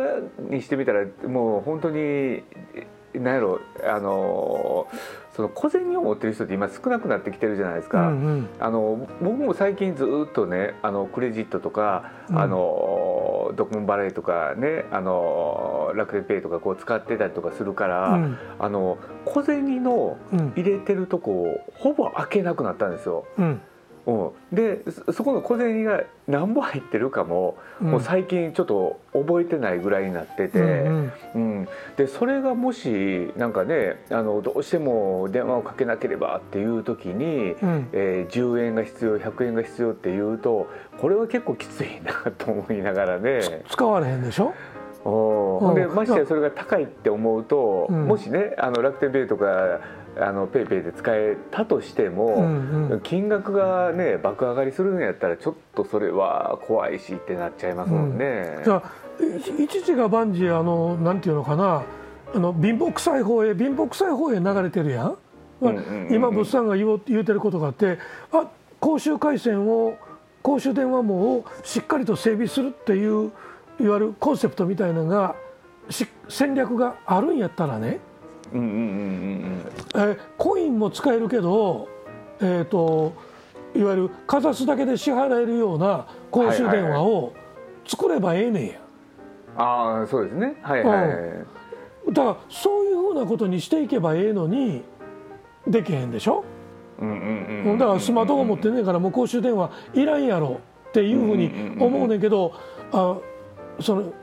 [0.50, 2.44] にしてみたらもう本当に
[3.14, 4.88] 何やろあの
[5.36, 12.58] その小銭を持ってる人って今少なくなってきてるじゃないですか、うんうん、あの僕も最近ずっとねあのクレジットとか、うん、あの
[13.56, 20.18] ドコモバレーとかねあの楽天ペイとかこう使ってたりとかするから、うん、あの小銭の
[20.56, 23.26] 入れてるとこをほぼ開けなくなったんですよ。
[23.38, 23.62] うん
[24.06, 24.82] うん、で
[25.14, 40.68] そこの小銭が何本入ってるかも、うん、もう最近ちょっと覚えてないぐらいになってて、うんうん、でそれがもしなんかねあのどうしても電話をかけなければっていう時に、うん、えー、10円が必要100円が必要っていうと
[41.00, 43.64] これは結構きついなと思いながらね。
[43.70, 44.54] 使われへんでしょ？
[45.06, 49.82] ほんでましてやそれが高いって思うと、もしねあの楽天ペイとか
[50.20, 58.56] あのペイペイで使えたとしても、うんうん、金額がね爆上がりするんやったらちょっとそれは怖いしってなっちゃいますもんね。
[58.58, 58.84] うん、じゃあ
[59.60, 61.84] 一時が万事あのなんていうのかな
[62.36, 65.18] あの貧乏臭い方へ貧乏臭い方へ流れてるやん？
[65.62, 65.74] まあ、
[66.10, 67.98] 今物産が言う言うてることがあって
[68.32, 68.48] あ
[68.80, 69.96] 公衆回線を
[70.42, 73.32] 公衆電話網をしっかりと整備するっていう
[73.80, 75.36] いわゆるコンセプトみたいなのが
[76.28, 78.00] 戦略があるんやったらね
[80.38, 81.88] コインも使えるけど、
[82.40, 83.14] えーと、
[83.76, 87.34] いわゆるかざすだけで支払えるような公衆電話を
[87.86, 88.74] 作ればええねんや。
[89.56, 90.56] ああそうですね。
[90.62, 91.08] はいはい、
[92.08, 94.84] うん、だからそういうふうなことにしていけばええのに
[95.68, 96.44] できへんでしょ、
[97.00, 102.54] うんうんうん、だからスマートフォン持ってねえからもう公衆電話いらんやろっていうふうに思うねんけど、
[102.92, 103.18] あ
[103.80, 104.14] その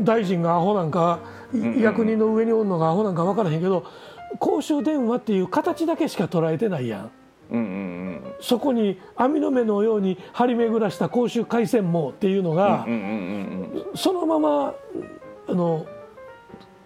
[0.00, 1.20] 大臣がアホなんか
[1.52, 3.84] 役人の上におるのがアホなんか分からへんけど
[4.38, 7.10] 公衆電話っていう形だけしか捉えてないやん。
[7.48, 13.06] うんうんうん、そこに網の目のように張り巡らした公衆回線網っていうのが、うんうんうん
[13.90, 14.74] うん、そのまま
[15.48, 15.86] あの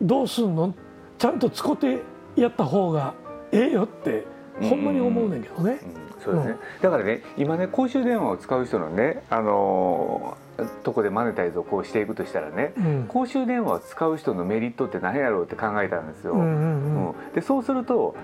[0.02, 0.74] どうすんの？
[1.16, 2.00] ちゃんと使って
[2.36, 3.14] やった方が
[3.52, 4.26] ええよって
[4.60, 5.80] ほんまに思うねんけどね。
[5.82, 10.49] うんうんうん、そうですね、だからね今ね公衆電話を使う人のね、あのー
[10.82, 16.32] とこでマネタイズをこうしていくとしたらね、うん、公衆電話を使う人のメリットって何やろうって考えたんですよ。
[16.32, 18.14] うんうんうん、でそうすると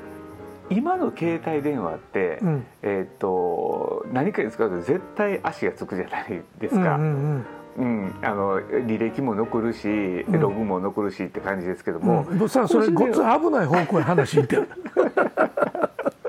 [0.71, 6.97] 今の携帯電話って、うん、えーと、何かに使うと絶対足がつくじゃないですか。
[6.97, 7.47] うんうん
[7.79, 13.21] うん、あの履歴も残るしログも残るしって感じですけども、うん、さそれごっつ危
[13.51, 14.69] ない方向へ話いってる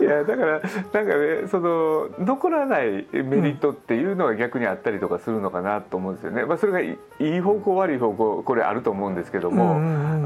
[0.00, 6.44] いやだからなんかねその残らないメリットっていうのが逆にあったりとかするのかなと思うんですよね。
[6.44, 9.76] まあ、それがいい方向悪い方向これあると思うんですけども、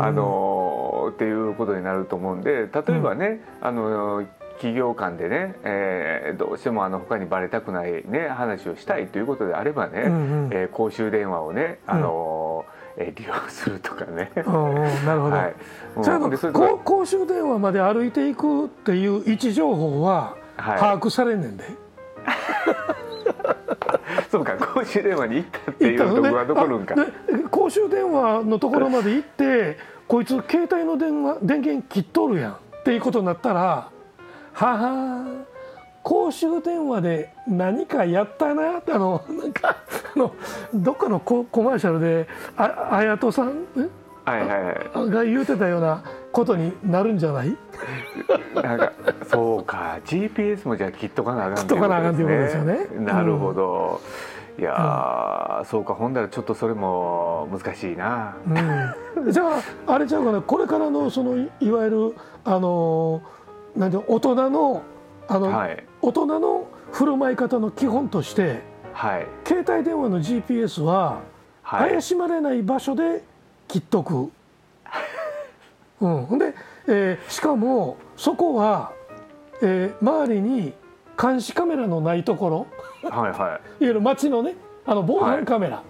[0.02, 4.24] あのっていうことになると思うんで例えばね、あの
[4.62, 10.12] 企業間でね、えー、どうしてもあの他にバレたくないね話をしたいということであればね、うん
[10.46, 14.30] うん、えー、公衆電話をねあのー、うん、えー、利用するとかね。
[14.34, 15.36] なるほど。
[15.36, 15.54] はい、
[16.02, 16.20] じゃあ
[16.84, 21.64] 公衆電話まで歩いていくっていう位置情報は把握されんねんで。
[21.64, 21.70] は
[22.98, 23.02] い
[24.30, 27.04] そうか公衆電話に行ったっていうところは残るんか、ね、
[27.50, 29.76] 公衆電話のところまで行って
[30.08, 33.90] こいつ携帯の電話電源切っとるやんっていうことになったら
[34.52, 35.24] はは
[36.02, 39.76] 公衆電話で何かやったなってあの なんか
[40.14, 40.34] あの
[40.74, 43.64] どっかのココマーシャルであ綾人さん
[44.24, 44.48] はいはい
[44.98, 47.56] はい、が言うてたようなことになるんじゃない？
[48.54, 48.92] なんか
[49.26, 52.86] そうか GPS もじゃあ切っとかなあかんとかなあかんっていうことですよね。
[53.00, 54.00] なるほど、
[54.56, 58.36] うん、いや、うん、そうかほんだらちょっとそれも難しいな。
[59.16, 59.42] うん、じゃ
[59.86, 63.22] ああれちゃうかなこれからのそのいわゆるあの
[63.76, 64.82] なんて大人の
[65.28, 68.60] あの、はい、大人の振る舞い方の基本として、
[68.92, 71.20] はい、携帯電話の GPS は、
[71.62, 73.22] はい、怪しまれない場所で
[73.68, 74.30] 切っとく。
[76.00, 76.54] うん、で、
[76.88, 78.92] えー、しかもそこは、
[79.62, 80.74] えー、周りに
[81.20, 82.66] 監視カメラのないとこ
[83.02, 85.82] ろ、はいはい、いわゆる街のねあの防犯カメラ、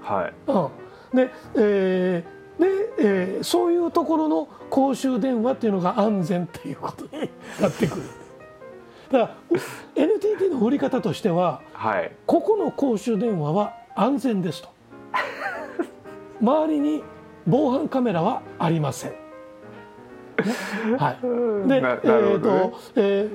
[0.00, 2.66] はい、はい、うん、で,、えーで
[2.98, 8.02] えー、そういうところの公衆電話っていうのが安全っていうことになってくる。
[9.10, 9.36] だから
[9.96, 14.68] NTT の売り方としては、はい、ここの公衆電話は安全ですと。
[16.40, 17.02] 周りに
[17.46, 19.12] 防犯カメラはありません。
[20.98, 23.28] はい、で,、えーとえ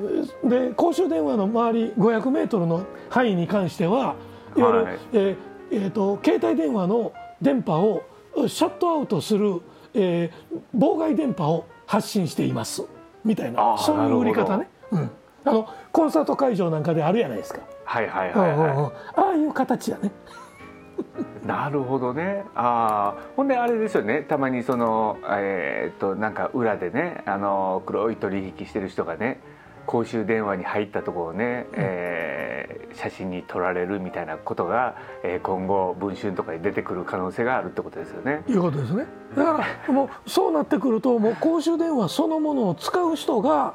[0.45, 4.15] ー、で公衆電話の周り500メートルの範囲に関しては
[4.55, 5.35] いわゆる、はい、えー
[5.73, 8.03] えーと、携帯電話の電波を
[8.47, 9.61] シャットアウトする、
[9.95, 12.83] えー、妨害電波を発信しています。
[13.25, 13.75] みたいな。
[13.77, 15.11] そういう売り方ね、うん、
[15.45, 17.61] あのコンサート会場なんかであるじゃないですか。
[17.85, 20.11] はいはいはい、はい、ああいう形やね。
[21.45, 29.39] なるほどねああほんであれですよねたまにそのえー、っとなんか裏でねあの黒い取引してる人がね
[29.85, 38.43] 公衆電話に入ったところをね、うん、えー、写真に撮られるみたいなことが、えー、今後文春とかに出てくる可能性があるってことですよね。
[38.47, 39.05] いうことですね。
[39.35, 43.73] だからもうそうなってくるともう公衆電話そのものを使う人が、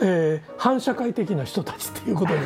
[0.00, 2.40] えー、反社会的な人たちっていうことに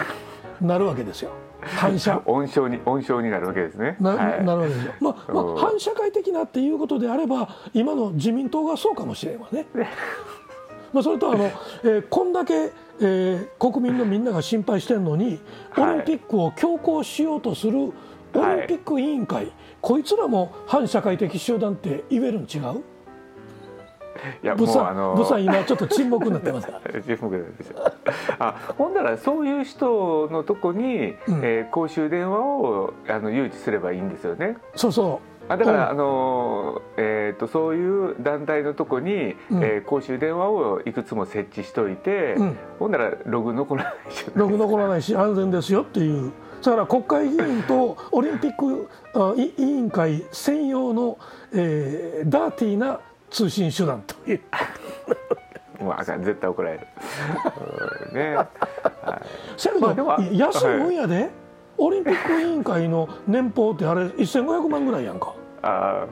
[0.61, 1.31] なるわけですよ。
[1.61, 3.97] 反射 温床に温床になるわけですね。
[4.01, 4.93] なはい、なるわけですよ。
[5.01, 9.67] まあ、まあ、反社会的なっていうことであれば今の自民党がそうかもしれんわね。
[10.93, 11.45] まあそれとあの、
[11.85, 15.41] えー、こんだけ、えー、国民のみんなが心配してるのに
[15.79, 17.91] オリンピックを強行しようとするオ
[18.35, 22.83] リンピック委員会、はい、こいつらも反社会的集団って言えるん違う？
[24.43, 26.69] いやもうあのブさん今ちょっと沈黙になってます
[27.05, 27.93] 沈黙なんですよ。
[28.39, 34.57] あほんならそういう人のとこに、うん、えー、公衆電話をあの誘致すればいいんですよね。
[34.75, 35.33] そうそう。
[35.49, 44.27] あだから、あのえーと、そういう団体のとこに、うん、えー、公衆電話をいくつも設置しといて、うん、ほんならログ残らないし。
[44.35, 46.33] ログ残らないし安全ですよっていう。
[46.63, 48.89] だから国会議員とオリンピック
[49.37, 51.19] 委員会専用の、
[51.53, 53.01] えー、ダーティーな
[53.33, 54.41] 通信手段という。
[55.83, 56.87] もうあかん絶対怒られる。
[58.13, 58.37] ね。
[58.37, 58.49] はい、
[59.57, 61.31] せやけど、まあ、安い分野で、はい、
[61.79, 65.35] オリンピック委員会の年俸ってあれ1500万ぐらいやんか。
[65.63, 66.07] ああ。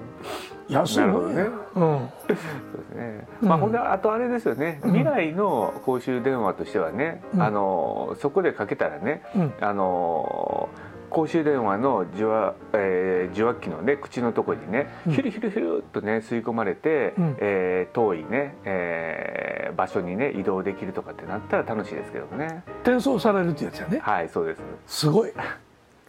[0.70, 1.42] 安いもんね。
[1.74, 2.08] うん。
[2.20, 3.26] そうですね。
[3.42, 4.80] まあ、ほんで、あとあれですよね。
[4.84, 10.68] 未来の公衆電話としてはね、うん、あの、そこでかけたらね、うん、あの。
[11.10, 22.62] 公衆電話の受話,、えー、受話器のね口のところにね、ヒュルヒュルヒュルっとね吸い込まれて、うん、えー、遠いね、えー、場所にね移動できるとかってなったら楽しいですけどね。
[22.82, 23.98] 転送されるってやつやね。
[23.98, 24.62] はいそうです。
[24.86, 25.32] すごい。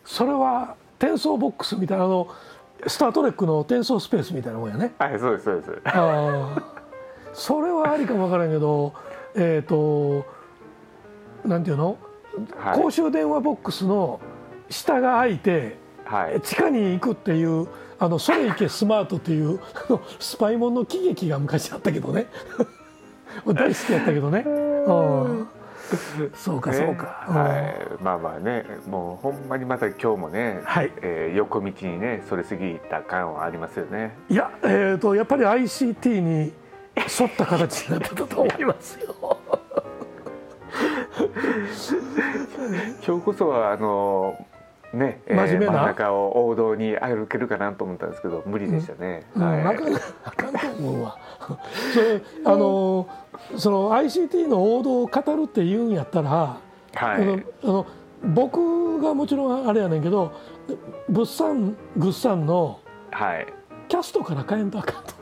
[0.05, 2.27] それは転送ボックスみたいなあの
[2.87, 4.93] スター・トレックの転送スペースみたいなもんやね。
[4.99, 5.81] はいそうですそうです。
[5.85, 6.81] ああ
[7.33, 8.93] それはありかもわからんけど
[9.35, 10.25] えっ、ー、と
[11.47, 11.97] なんていうの、
[12.55, 14.19] はい、公衆電話ボックスの
[14.71, 17.67] 下が開いて、はい、地下に行くっていう
[17.99, 19.59] あのそれ行けスマートっていう
[20.19, 22.27] スパイモンの喜劇が昔あったけどね。
[23.45, 24.43] 大好きやったけどね。
[24.47, 25.47] うん。
[26.33, 27.59] そうかそうか、は
[27.99, 30.91] い、まあまあねもうほんまにまた今日もね、はい。
[31.01, 34.15] えー、横道にねそれすぎた感はありますよね。
[34.29, 36.53] いやえっ、ー、とやっぱり ICT に
[36.95, 39.37] 沿った形になってたと思いますよ。
[43.05, 44.35] 今日こそはあの
[44.93, 45.71] ね、えー、真面目な？
[45.73, 49.25] 真ん中を王道に歩けるかなと思ったんですけど無理でしたね。
[49.35, 51.17] うん、はい、なかなかあかんと思うわ。
[51.93, 53.07] それあの
[53.57, 56.57] その ICT の王道を語るって言うんやったら、は
[56.93, 57.85] い、あのあの
[58.23, 60.31] 僕がもちろんあれやねんけど
[61.09, 62.79] 物産物産の
[63.87, 65.13] キャストから変えんとあかんと。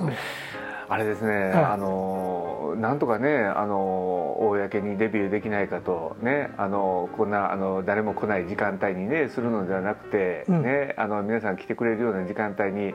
[0.00, 0.12] うん。
[0.88, 2.31] あれですね、はい、あの
[2.76, 12.94] なんとかねあの公にデビューできないかとねあのこんなあの誰も来ない時間帯にねするのではなくて、うん、ねあの皆さん来てくれるような時間帯に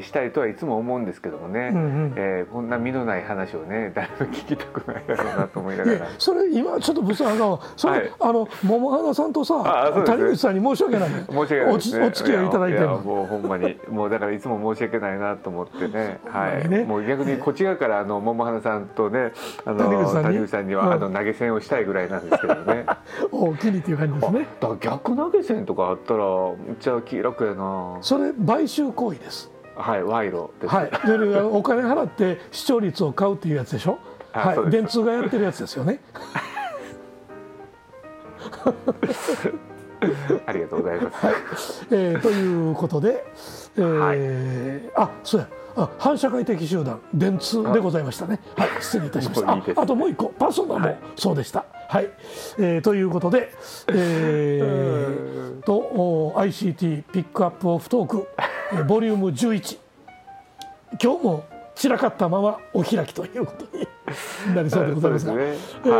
[0.00, 6.06] したいとはいつも思うんですけどもね、うんうん、えー、こんな身のない話をね誰も聞きたくないだろうなと思いながら。
[6.18, 11.08] それ今ちょっとブスあのそれ、はい、あの桃花さんとさ谷口さんに申し訳ない。
[11.10, 13.78] 申し訳ない、ね、お付き合いいただいてもうほんまに。
[13.88, 16.20] もうだからいつも申し訳ないなと思ってね。
[16.26, 19.32] はい、ね、もう逆にこっち側からあの桃花さんとね
[19.64, 20.74] あの谷口さんに？
[20.74, 22.86] は、うん、あの投げ銭をしたいぐらいなんですけどね。
[23.30, 24.46] おきにっていう感じですね。
[24.60, 26.24] だ逆投げ銭とかあったら
[26.66, 27.98] めっちゃ気楽やな。
[28.00, 33.98] それ買収行為ですはい賄賂です、はい、でお金払って視聴率を買うっていうやつでしょ？
[34.32, 36.00] はい、電通がやってるやつですよね。
[40.46, 41.34] ありがとうございます、はい。
[41.92, 43.24] えー、ということで、
[43.76, 45.48] えー、はい、あそうや。
[45.74, 48.40] あ反社会的集団電通でございましたね。
[48.56, 49.52] はい、失礼いたしました。
[49.52, 50.26] ああともう一個。
[50.38, 51.64] パソナもそうでした。
[51.88, 52.10] はい、
[52.58, 53.50] えー、ということで、
[53.88, 58.28] えー、 と ICT ピックアップオフトーク
[58.88, 59.78] ボリューム11
[61.02, 61.44] 今日も
[61.74, 63.86] 散らかったままお開きということに
[64.54, 65.56] なりそうでございますが、ねはい、え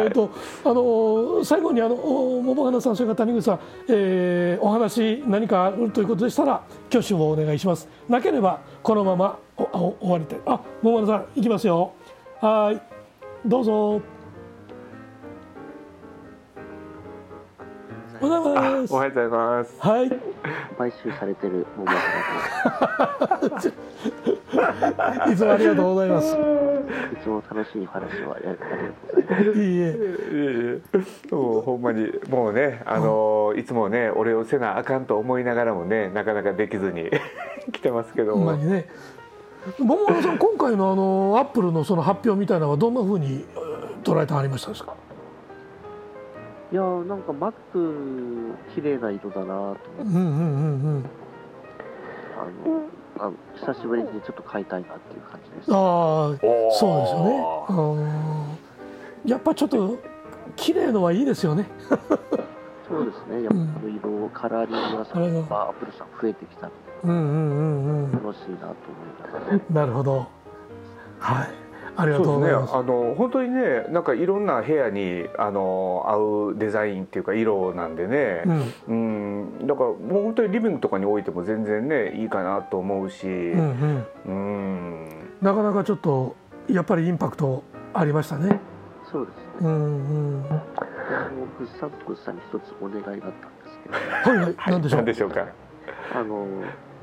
[0.08, 0.30] ーと
[0.64, 7.88] あの最後にあの桃花さんそれから谷口さん、えー、お話何かあるということでしたら挙手をお願いします。
[8.08, 10.40] なければこのまま終わりたい。
[10.46, 11.92] あ桃花さんいきますよ。
[12.40, 12.80] はい。
[13.48, 14.00] どうぞ
[18.26, 18.94] うございます。
[18.94, 19.76] おはようございます。
[19.80, 20.10] はい。
[20.78, 21.90] 買収されてる桃
[25.32, 26.34] いつもありがとうございます。
[26.34, 26.36] い
[27.22, 29.60] つも楽しい話をありがとうございます。
[29.60, 30.80] いいえ。
[31.30, 37.10] もうほんまにもうねあのいつもね俺をせなあかんと思いながらもねなかなかできずに
[37.72, 38.44] 来てますけども。
[38.46, 38.88] ほんまにね。
[39.78, 43.44] 桃原さん今回のあのアップルのその発表みたいなのはどんなふうに
[44.02, 44.94] 捉えてありましたですか？
[46.72, 51.04] いやーなんかマック綺麗な色だなと思って、うんうんうんうん。
[53.18, 55.70] あのあ久しぶりにちょっと買いたいなっていう感じです。
[55.70, 57.12] ああそうです
[57.74, 58.58] よね。
[59.26, 59.98] やっぱちょっと
[60.56, 61.68] 綺麗のはいいですよね。
[62.88, 63.42] そうですね。
[63.42, 63.56] やっぱ
[63.86, 65.18] 色、うん、カラーリングがさ、
[65.50, 70.26] まあ、アップルさん増えてきたので、うんうんうんうん、楽しいなと思いながらなるほど。
[71.18, 71.61] はい
[71.96, 72.72] ありがとうございます。
[72.72, 78.44] ね、あの本当にねなんかいろんな部屋にあの合うデザインっていうか色なんでね、
[78.88, 85.08] うん、うんだからもう本当にリビングとかに置いても全然ねいいかなと思うし、うん、うん、
[85.42, 86.34] なかなかちょっと
[86.68, 87.62] やっぱりインパクト
[87.92, 88.60] ありましたね。
[89.10, 89.42] そうですね。
[89.60, 89.78] うんう
[90.38, 90.44] ん。
[90.48, 93.32] あの物産物産に一つお願いがあったんで
[93.70, 93.88] すけ
[94.30, 94.38] ど。
[94.38, 94.54] はいはい。
[94.68, 95.04] 何でしょう？
[95.04, 95.46] でしょうか？
[96.14, 96.46] あの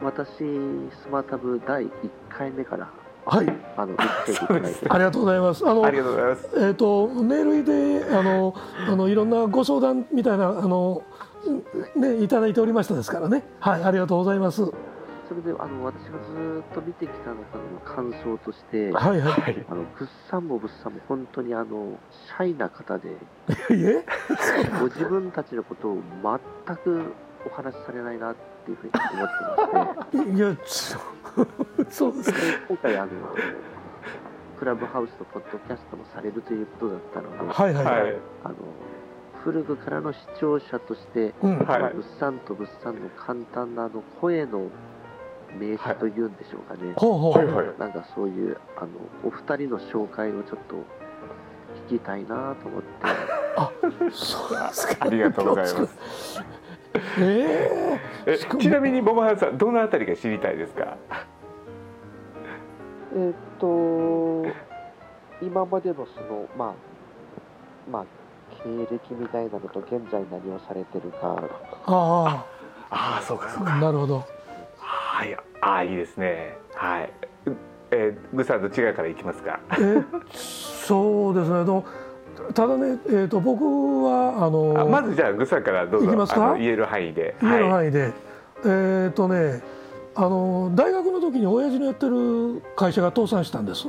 [0.01, 1.91] 私スマタブ第一
[2.29, 2.89] 回目から
[3.29, 3.47] はい。
[3.77, 3.95] あの、
[4.89, 5.67] ありがとうございます。
[5.67, 6.49] あの、ありがとうございます。
[6.57, 8.55] えっ、と、メールで、あの、
[8.87, 11.03] あの、いろんなご相談みたいな、あの。
[11.95, 13.43] ね、いただいておりましたですからね。
[13.59, 14.57] はい、ありがとうございます。
[14.57, 17.37] それで、あの、私がずっと見てきたの
[17.85, 18.91] 感想として。
[18.91, 19.65] はいはい。
[19.69, 23.09] あの、物産も物産も、本当に、あの、シャイな方で。
[23.71, 24.03] え？
[24.79, 25.97] ご自分たちのことを
[26.65, 27.13] 全く
[27.45, 29.27] お話しされないなっていうふうに思っ
[30.09, 30.31] てまして。
[30.35, 30.55] いや、
[31.89, 32.37] そうですね。
[32.67, 33.09] 今回あの
[34.57, 37.85] クラブハウスとポッドキャストもされるということだったので、はいはい。
[37.85, 38.55] はい、あの
[39.43, 44.69] 古くからの視聴者として、うん、はい、物産と物産の簡単なあの声の
[45.57, 48.89] 名詞というんでしょうかね、はい、なんかそういうあの
[49.23, 50.75] お二人の紹介をちょっと
[51.89, 52.87] 聞きたいなと思って。
[53.55, 53.71] あ
[54.11, 55.05] そうですか。
[55.05, 56.43] ありがとうございます
[56.93, 60.97] えー、えちなみに桃原さんどのあたりが知りたいですか？
[63.15, 64.45] えっと
[65.41, 66.73] 今までのそのまあ
[67.91, 68.05] まあ
[68.63, 71.37] 経歴みたいなのと現在何をされてるか。
[71.85, 72.45] ああ
[72.91, 73.75] ああそうかそうか。
[73.77, 74.25] なるほど。
[74.77, 75.35] はい。
[75.61, 76.57] ああいいですね。
[76.73, 77.11] はい。
[77.91, 79.59] えー、グさんと違うからいきますか？
[79.79, 81.65] えそうですね
[82.53, 83.63] ただね、えーと、僕
[84.03, 86.55] はあのまずじゃあグさんからどうぞいきますか？
[86.57, 87.35] 言える範囲で。
[87.41, 89.61] 言える範囲で、はい、えっ、ー、とね
[90.15, 93.87] あの大学の時に親父のやってる会社が倒産したんです。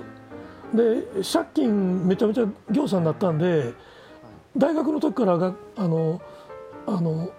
[0.74, 3.72] で借金めちゃめちゃ業者になったんで
[4.56, 6.20] 大学の時からがあの
[6.86, 7.30] あの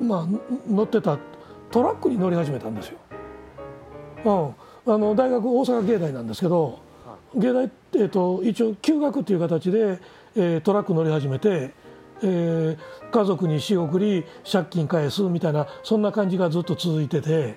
[0.00, 0.26] まあ、
[0.68, 1.18] 乗ってた
[1.70, 2.98] トラックに乗り始めたんですよ。
[4.86, 6.80] うん、あの大学大阪芸大なんですけど
[7.36, 9.98] 芸大、えーと、一応休学っていう形で、
[10.36, 11.72] えー、トラック乗り始めて、
[12.22, 12.78] えー、
[13.10, 17.56] 家族に仕送り借金返すみたいなそんな感じがずっと続いてて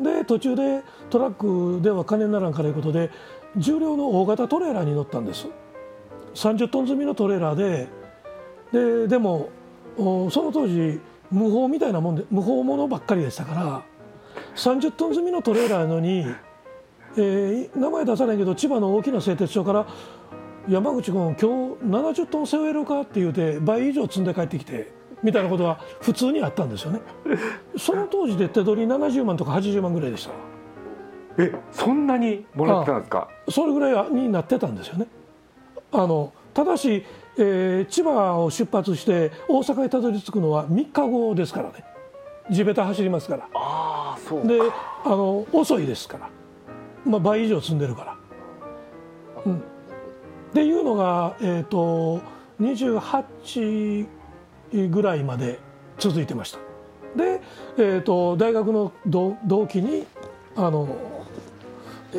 [0.00, 3.10] で途中でトラックでは金にならんからいうことで
[3.56, 5.48] 重量の大型トレーラーに乗ったんです。
[6.34, 7.88] 30トン積みのトレーラーで
[8.72, 9.48] ででも
[9.96, 11.00] その当時
[11.30, 13.82] 無法みたいなもんで無法ものばっかりでしたから
[14.54, 16.26] 30トン積みのトレーラーのに、
[17.16, 19.86] えー、名前出さないけど千葉の大きな製鉄所から
[20.68, 21.44] 山口君今日
[21.84, 24.92] 70トン背負えるかって言うて倍以上積んで帰ってきて
[25.22, 27.00] みたいなことが普通にあったんですよね。
[27.78, 30.32] その当時で手取り70万とか80万ぐらいでした。
[31.38, 33.28] えそんなにもらってたんですか？
[33.48, 35.06] それぐらいになってたんですよね。
[35.92, 37.04] あのただし、
[37.38, 41.84] えー、千葉を出発して大阪へたどり着くのは3日後ですからね。
[42.50, 43.48] 地べた走りますから。
[43.54, 44.58] あそうで
[45.04, 46.30] あの遅いですから、
[47.04, 48.16] まあ、倍以上積んでるから。
[49.46, 49.62] うん、
[50.56, 52.22] っていうのが、えーと、
[52.62, 54.06] 28
[54.88, 55.58] ぐらいまで
[55.98, 56.58] 続いてました。
[57.14, 57.42] で、
[57.76, 60.06] えーと、大学の同期に
[60.56, 60.88] あの、
[62.14, 62.16] え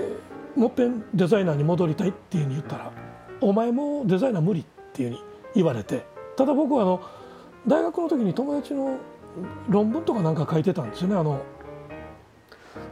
[0.55, 2.91] ー、もっぺんデザイナーに戻りたいっていうふうに言ったら
[3.41, 4.63] 「お前もデザイナー無理」っ
[4.93, 5.23] ていうふうに
[5.55, 7.01] 言われてただ僕はあの
[7.65, 8.97] 大学の時に友達の
[9.67, 11.41] 論文とかなんか書いてたんですよねあの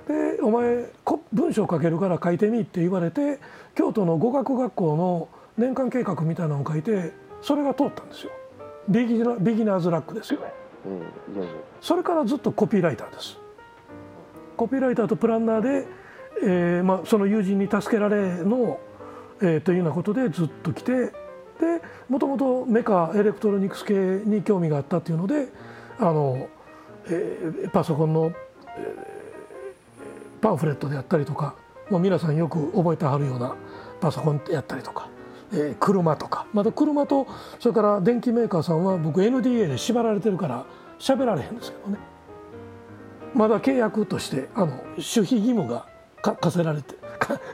[0.07, 0.85] でお前
[1.33, 3.39] 文章書けるから書いてみって言われて
[3.75, 8.31] 京都の語学学校の年間計画みたいなのを書いてそれが通ったんですよ。
[8.89, 10.53] ビギナビギナーズラックですよね、
[10.85, 11.47] うん、
[11.81, 13.37] それからずっとコピーライターです。
[14.55, 15.87] コピーライターとプランナーで、
[16.43, 18.79] えーまあ、その友人に助けられの、
[19.41, 21.11] えー、というようなことでずっと来てで
[22.09, 25.47] もともとメカエレクトロニクス系に興味があったっていうので
[25.99, 26.47] あの、
[27.07, 28.31] えー、パソコンの、
[28.77, 31.55] えー、パンフレットであったりとか
[31.89, 33.55] もう皆さんよく覚えてはるような
[33.99, 35.09] パソコンやったりとか、
[35.53, 36.45] えー、車とか。
[36.53, 37.27] また車と
[37.59, 40.65] それから電機メーカーさんは僕 NDA で縛られてるから
[40.99, 41.99] 喋られへんですけどね。
[43.33, 45.85] まだ契約としてあの守秘義務が
[46.21, 46.95] 課せられて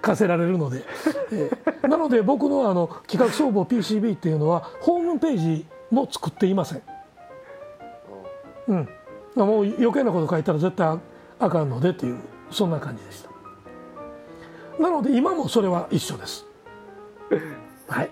[0.01, 0.83] 課せられるので、
[1.31, 6.81] えー、なので僕のあの企画総合 PCB っていうのはホームページも作っていません。
[8.67, 8.89] うん、
[9.35, 10.99] もう余計なこと書いたら絶対
[11.39, 12.19] あかんのでっていう
[12.51, 13.31] そんな感じでした。
[14.81, 16.45] なので今もそれは一緒です
[17.91, 18.09] はい。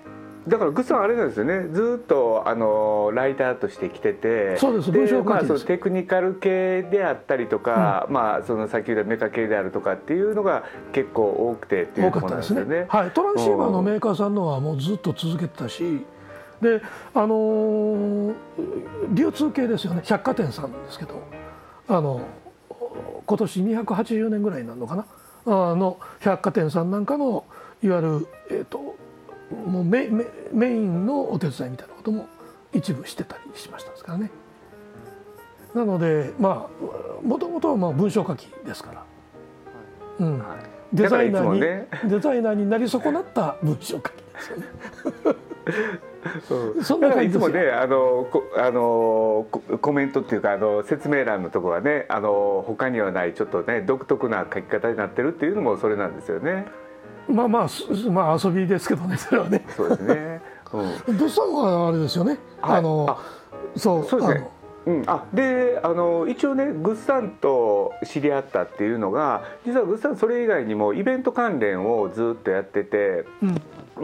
[0.47, 1.67] だからグッさんあれなんですよね。
[1.73, 4.57] ずっとあのライターとして来てて。
[4.57, 4.91] そうです。
[4.91, 12.79] 文章書きまあ、そのテクニカル系であったりとか、うん、まあその先ほどメカ系であるとかっていうのが結構多くてっていうところなんですよね。
[12.79, 16.05] ねはい、トランシーバーのメーカーさんのはもうずっと続けてたし、
[16.61, 16.81] で
[17.13, 18.35] あのー、
[19.13, 20.01] 流通系ですよね。
[20.03, 21.21] 百貨店さんなんですけど
[21.87, 22.21] あの
[23.25, 25.05] 今年280年ぐらいになるのかな？
[25.45, 27.45] あの百貨店さんなんかの
[27.81, 28.95] いわゆる、えーと、
[29.51, 32.27] もうメメメインのお手伝いみたいなことも
[32.73, 34.31] 一部してたりしましたですからね。
[35.73, 39.05] なのでまあもともとはまあ文章書きですから、
[40.19, 40.43] うん、
[40.93, 44.65] デザイナーに、ね、デザイナーになり損なった文章書きですよね。
[46.83, 48.27] そんな感じいつもねあの
[48.57, 49.47] あの
[49.81, 56.67] コメントっていうかあの説明欄のところはねあの他にはないちょっとね独特な書き方になってるっていうのもそれなんですよね。
[57.29, 57.67] まあまあ
[58.09, 59.65] まあ遊びですけどねそれはね。
[59.75, 60.41] そうですね。
[61.07, 62.37] うん、物産はあれですよね。
[62.61, 63.17] はい、あの
[63.75, 64.47] そうそうですね。
[64.85, 73.55] うん、あであの一応ねグッサンと知り合ったっていうのが実はグッサンそれ以外にもイベント関連をずっとやってて、うん、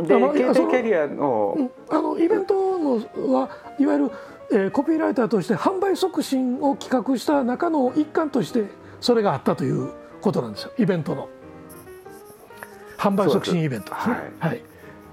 [0.04, 3.50] で携帯キャリアのあのイベントのは
[3.80, 4.12] いわゆる、
[4.52, 8.66] えー、コピーライターとして販売促進を企画した中の一環として
[9.00, 11.30] それがあったということなんですよイベントの
[12.98, 14.16] 販売促進イベントですね。
[14.40, 14.62] はい、はい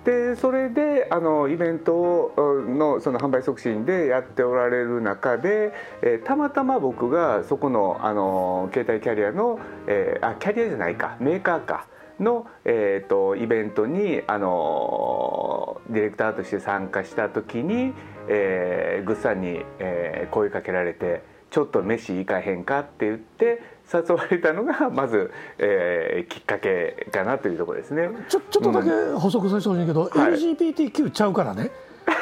[0.04, 5.72] でそれであのイベントのその販売促進でやっておられる中で、
[6.02, 11.86] えー、たまたま僕がそこのあの携帯キャリアの、えー、あキャリアじゃないかメーカーか
[12.18, 17.92] の、えーと、イベントにあのディレクターとして参加した時に、
[18.28, 23.62] えー、グッさんに、えー、声かけられて「ちょっと飯行かへんか?」って言って
[23.92, 28.08] 誘われたのがまず、えー、きっかけかなというところですね。
[28.28, 31.70] ちょちょっとだけ補足させてほしいけど、うん、LGBTQ ちゃうからね。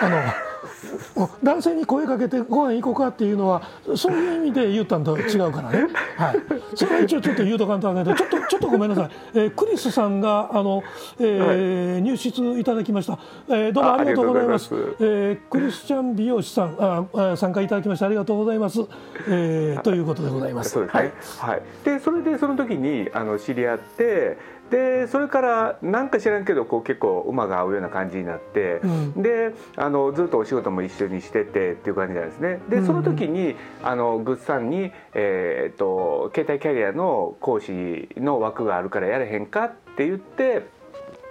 [0.01, 3.63] あの男性に声かけてご飯行こうかっていうのは
[3.97, 5.87] そういう意味で言ったんと違うからね、
[6.17, 6.37] はい、
[6.75, 10.83] それは一応ちょっと言うとかんとあげてちょっとちょっとごめんなさい、えー、クリスさんがあの、
[11.19, 14.75] えー、はい、入室いただきました、えー、どうもありがとうございます。
[14.75, 18.81] まえー、クリスチャン美容師さんあ参加いただきましてありがとうございます、
[19.29, 20.71] えー、ということでございます。
[20.71, 24.39] そうですね、はい、はい、でそれでその時にあの知り合って
[24.71, 40.69] でそれからなんか知らんけどこう結構馬が合うような感じになって、うん、であのずっとお仕事も一緒にしててっていう感じなんですねでその時にあのグッさんに、えーと、携帯キャリアの講師の枠があるからやれへんかって言って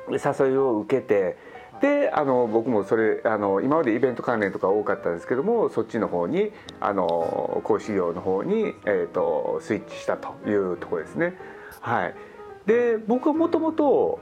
[0.09, 1.49] 誘いを受けて。
[1.79, 11.35] であの僕もそれあの今までイベント関連とか多かったんですけどもそっちの方にあの講師業の方に、えーと、スイッチしたというところですね。
[11.79, 12.15] はい、
[12.69, 14.19] で僕はもともと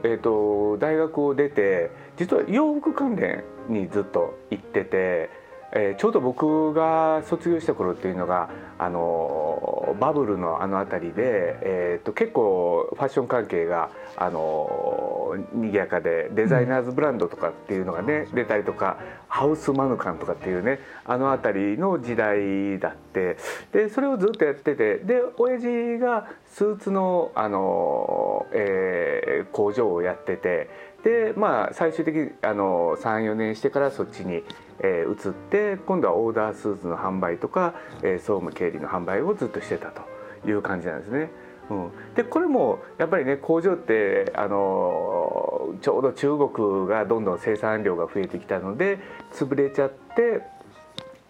[0.80, 5.28] 大学を出て実は洋服関連にずっと行ってて
[5.72, 8.48] えー、ちょうど僕が卒業した頃っていうのが
[8.78, 18.98] あのバブルのあの辺りで、えーと、結構ファッション関係があの賑やかでデザイナーズブランドとかっていうのがね、出たりとか
[19.28, 23.36] ハウスマヌカンとかっていうねあの辺りの時代だって
[23.72, 30.88] でそれをずっとやっててで親父がスーツのあの、えー、工場をやってて。
[31.04, 34.42] でまあ最終的に34年してからそっちに、
[34.80, 40.02] えー、移って今度はオーダースーツの販売とか、えー、総務経理の販売をずっとしてたと
[40.48, 41.30] いう感じなんですね。
[41.70, 48.98] うん、でこれもやっぱりね工場ってあのちょうど中国がどんどん生産量が増えてきたので
[49.32, 50.42] 潰れちゃって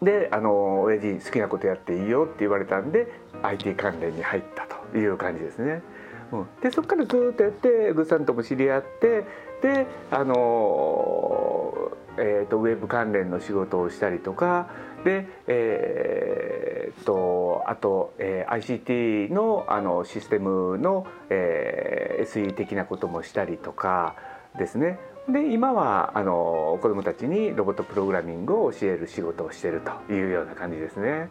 [0.01, 3.09] であの親父好きなことやっていいよって言われたんで
[3.43, 5.83] IT 関連に入ったという感じですね。
[6.31, 9.25] うん、でそこからずっとやってグッさんとも知り合って
[9.63, 14.69] であの、えーと、ウェブ関連の仕事をしたりとか
[15.05, 24.17] で、えーと、あと、えー、ICT のあのシステムの、えー、SE 的なこともしたりとか
[24.59, 24.99] ですね
[25.29, 31.29] で今はあの子どもたちにロボットプログラミングを教える仕事をしているというような感じですね。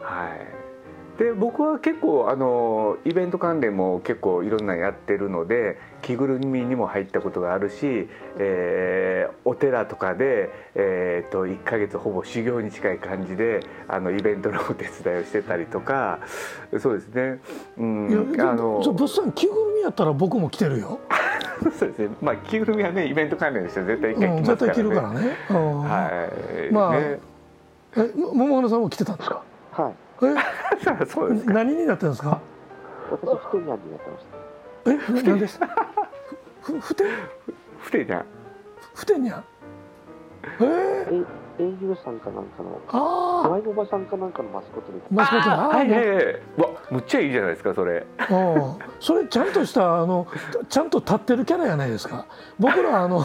[0.00, 0.67] はい
[1.18, 8.08] で僕は結構あのイベント関連も結構いろんなやってるので着ぐるみにも入ったことがあるし、
[8.38, 16.20] えー、お寺とかで、えーと、1か月ほぼ修行に近い感じであのイベントのお手伝いをしてたりとか
[16.78, 17.40] そうですね。
[17.78, 21.00] うん、あの物産着ぐるみやったら僕も着てるよ。
[21.76, 22.08] そうですね。
[22.22, 24.38] まあ着ぐるみはねイベント関連でして絶対一回着ますからね。
[24.38, 25.36] うん、絶対着るからね。
[25.48, 26.28] は
[26.70, 26.72] い。
[26.72, 27.18] まあ、ね、
[27.96, 29.42] え桃花さんも着てたんですか？
[29.72, 29.92] はい。
[30.22, 30.34] え？
[31.06, 32.40] そうです何になってるんですか？
[33.10, 34.90] 私ふてになってました。
[34.90, 35.22] え？
[35.22, 35.60] 何です？
[36.62, 37.04] ふふて
[37.80, 38.24] ふてにゃん。
[38.94, 39.44] ふてにゃん？
[40.60, 40.64] え？
[41.10, 41.26] ー、
[41.58, 45.50] 英雄さんかなんかのああワイおばさんかなんかのマスコットでマスコット。
[45.50, 46.24] はいはいはい。
[46.56, 48.06] わむっちゃいいじゃないですかそれ。
[48.18, 50.26] あそれちゃんとしたあの
[50.68, 52.26] ちゃんと立ってるキャラやないですか。
[52.58, 53.24] 僕らあの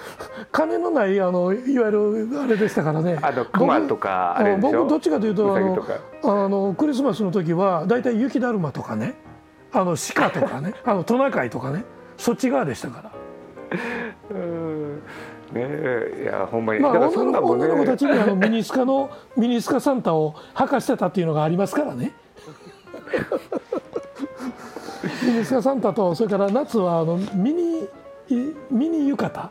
[0.52, 3.18] 金のないあのいわゆるあれでしたからね。
[3.22, 9.14] あの熊とか僕どっちかというとあのあのクリスマスの時は大体雪だるまとかね。
[9.72, 10.74] あの鹿とかね。
[10.84, 11.84] あのトナカイとかね。
[12.16, 13.12] そっち側でしたから。
[14.30, 15.02] うん
[15.52, 16.22] ね。
[16.22, 22.12] いやほんまに、まあ、女の女の子たちにあのミニスカのミニスカサンタを履かしてたっていうのがありますからね。
[25.24, 27.88] ミニスカサンタとそれから夏はあのミニ
[28.70, 29.50] ミニ浴衣。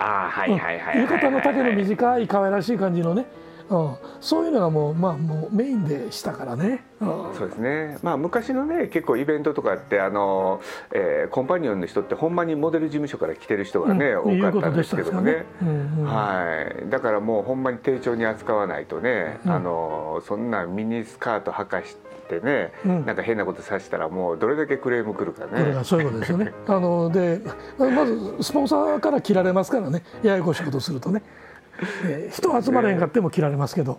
[0.00, 3.22] あはいはいはい、浴衣の丈の短い可愛らしい感じのね。
[3.22, 3.28] うん、
[4.20, 10.60] そういうのがもう,、まあ、もうメインでしたからね、うん、そうですね、まあ、昔のね結構イベントとかってあの、
[10.92, 15.44] えー、コンパニオンの人ってほんまにモデル事務所から来てる人がね、うん、多かったんですけどもね、ね。
[15.62, 16.44] うんうん、は
[16.86, 21.96] い、だからもうほんまに丁重に扱わないとね、あのそんなミニスカート履かし
[22.28, 25.84] てね、うん、なんか変なことさしたらもうどれだけクレームくるかね。
[25.84, 26.52] そういうことですよね。
[26.66, 27.40] あので
[27.78, 30.02] まずスポンサーから切られますからね。
[30.22, 31.22] ややこしいことするとね。
[32.04, 33.98] えー、人集まれへんかっても切られますけど。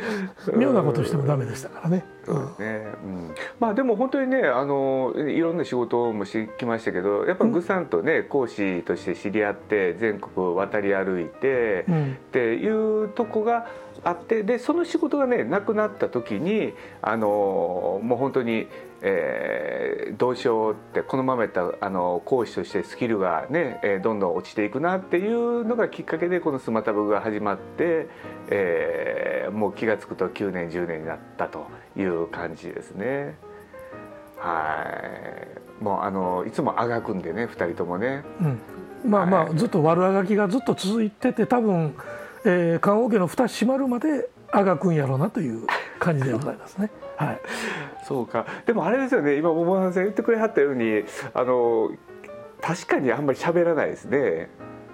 [0.56, 2.04] 妙なことしてもダメでしたからね。
[2.24, 13.66] そうですね、うん、まあでも本当にねあのいろんな仕事もしてきましたけどやっぱグさんとね、講師として知り合って全国渡り歩いて、っていうとこが
[14.04, 16.72] あってでその仕事がねなくなった時に
[17.02, 18.68] あのもう本当に
[19.00, 28.08] えー、どうしようってこのままやったらあの講師としてスキルがね、えー、どんどん落ちていくなっていうのがきっかけでこのスマタブが始まって、
[28.50, 33.36] えー、もう気が付くと9年10年になったという感じですね。
[34.36, 34.84] は
[35.80, 38.24] いもうあのいつもあがくんでね2人ともね。
[38.40, 41.94] うん、まあまあ、はい、ずっと悪あがきがずっと続いてて多分
[42.48, 45.66] ええー、棺桶の蓋閉まるまであがくんやろうなという
[45.98, 46.90] 感じでございますね。
[47.16, 47.40] はい、
[48.04, 48.46] そうか。
[48.64, 49.36] でもあれですよね。
[49.36, 51.90] 今桃原さん言ってくれはったようにあの
[52.62, 54.48] 確かにあんまり喋らないですね。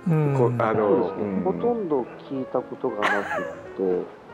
[0.09, 3.42] うん、あの、うん、ほとんど聞いたことがなく
[3.76, 4.24] て。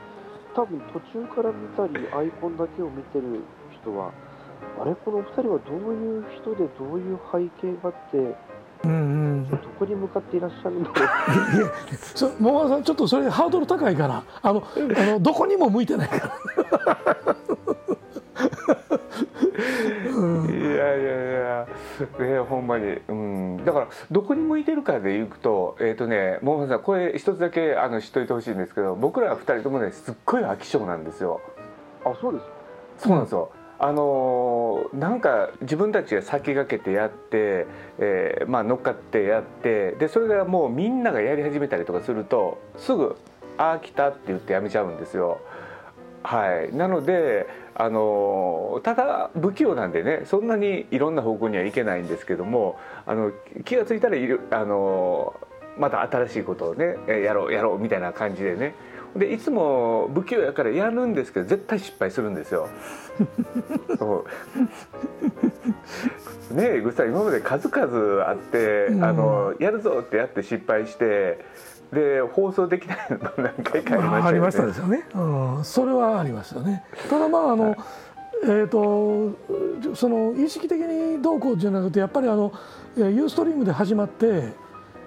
[0.54, 3.40] 多分途中から見たりアイコンだけを見てる
[3.70, 4.10] 人は
[4.80, 4.94] あれ？
[4.96, 8.34] この2人はどういう人でどういう背景があって
[8.84, 11.70] うんうん、どこに向かっていらっしゃるんだろういや
[12.14, 14.24] そ桃さんちょっとそれハードル高いから。
[14.42, 14.62] あの
[14.96, 16.24] あのどこにも向いてないから。
[20.48, 21.68] いやいやいや。
[22.18, 31.40] ねほんまに、うん、だからどこに向いてるかでいくとえっ、ー、とね桃さんこれ一つだけあの知っといてほしいんですけど僕ら二人ともねすっごい飽き性なんですよ。
[32.04, 32.44] あそうです
[32.98, 33.50] そうなんですよ、
[33.82, 37.66] あのなんか自分たちが先駆けてやって、
[37.98, 43.16] えー、まあ、乗っかってやってでそれがもうみんながやり始めたりとかするとすぐ
[43.56, 45.40] 「ああ来た」って言ってやめちゃうんですよ。
[46.22, 53.32] はい、なのであのただ不器用なんでねそんなにいろんな方向にはいけないんですけどもあの
[53.64, 55.34] 気が付いたらいるあの
[55.78, 58.74] また新しいことをねやろうやろうみたいな感じでね
[59.16, 62.68] でいつも不器用やからやるんですけど絶対失敗するんですよ。
[63.98, 64.24] そ
[66.50, 71.44] うねえぐさ今まで数々あって、うん、あのやるぞってやって失敗して
[71.92, 74.28] で放送できないの何回かありましたよね。
[74.28, 75.04] ありましたですよね。
[75.14, 76.84] うん、それはありましたね。
[77.08, 77.76] ただまああの、はい、
[78.44, 79.36] えーと、
[79.94, 82.52] その意識的にどうこうじゃなくてやっぱりあの
[82.96, 84.52] ユーストリームで始まって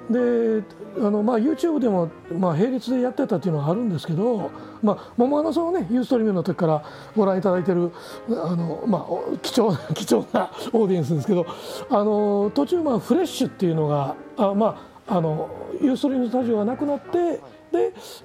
[0.10, 0.64] で
[0.98, 4.52] あの、まあ、YouTube でも、まあ、並列でやってたっていうのはあるんですけど、
[4.82, 6.84] まあ、桃花さんはねユーストリームの時から
[7.16, 7.92] ご覧いただいてる
[8.30, 11.46] あの、まあ、貴重な 貴重なオーディエンスですけど
[11.90, 14.78] あの途中、まあ、フレッシュっていうのがあ、ま
[15.08, 15.50] あ、あの
[15.82, 17.42] ユーストリームスタジオがなくなって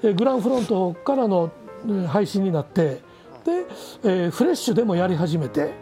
[0.02, 1.50] でグランフロントからの
[2.08, 3.00] 配信になって
[3.44, 3.64] で、
[4.04, 5.72] えー、フレッシュでもやり始めて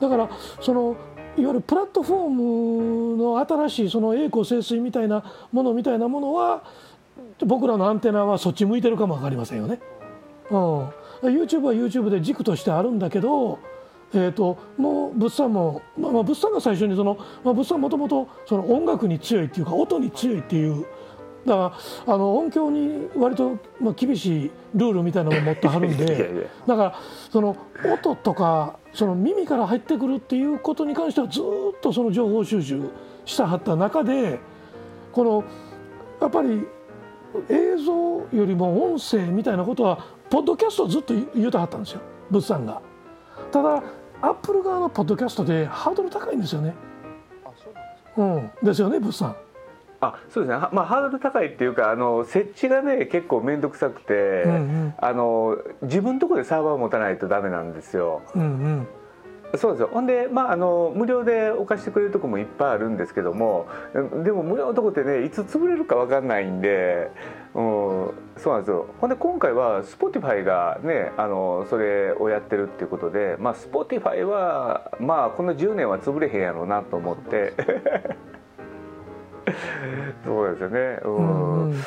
[0.00, 0.28] だから
[0.60, 0.96] その
[1.36, 6.62] いわゆるプラットフォームの新しいその栄光盛衰みたいなものみたいなものは
[7.44, 9.80] 僕らのアンテナはそっち向いてるかも分かりませんよね。
[10.50, 10.56] うん、
[11.22, 13.58] YouTube は YouTube で軸としてあるんだけど、
[14.12, 20.86] えーと、もう物産も、まあ、まあ物産が最初にその、まあ、物産もともと音楽に強いっていうか音に強いっていう
[21.46, 21.76] だか
[22.06, 26.94] らあの音響に割と、まあ、厳しいルールみたいなのを持ってはるんで だから
[27.30, 27.56] その
[27.92, 32.80] 音とかその耳から入ってくるっていうことに関してはずっとその情報収集
[33.24, 34.38] したはった中で
[35.12, 35.44] この
[36.20, 36.66] やっぱり
[37.48, 37.92] 映像
[38.32, 39.98] よりも音声みたいなことは
[40.30, 42.80] ポッドキャストずっと言うたはったんですよ物産が。
[43.50, 43.82] ただ
[44.22, 46.74] アップル側のポッドキャストでハードル高いんですよね。
[48.16, 49.36] うん、ですよね物産。
[50.04, 58.22] あそうですね、まあ、ハードル高いっていうかあの設置がね結構面倒くさくて、うんうん、あの自分のとこでサーバーを持たないとダメなんですよ。
[58.34, 58.88] うんうん。
[59.56, 59.90] そうですよ。
[59.92, 63.66] ほんで、まあ、あの無料で置かしてくれるとこもいっぱいあるんですけども
[64.24, 67.10] でも無料のとこってねいつ潰れるか分かんないんで、
[67.54, 67.62] うん、
[68.36, 68.86] そうなんですよ。
[69.00, 77.54] ほんで今回は Spotify がねあのそれをやってるっていうことで、まあ、Spotify はまあこの10年は潰れへんやろうなと思って
[80.24, 81.00] そうですよね。
[81.04, 81.84] うん、うん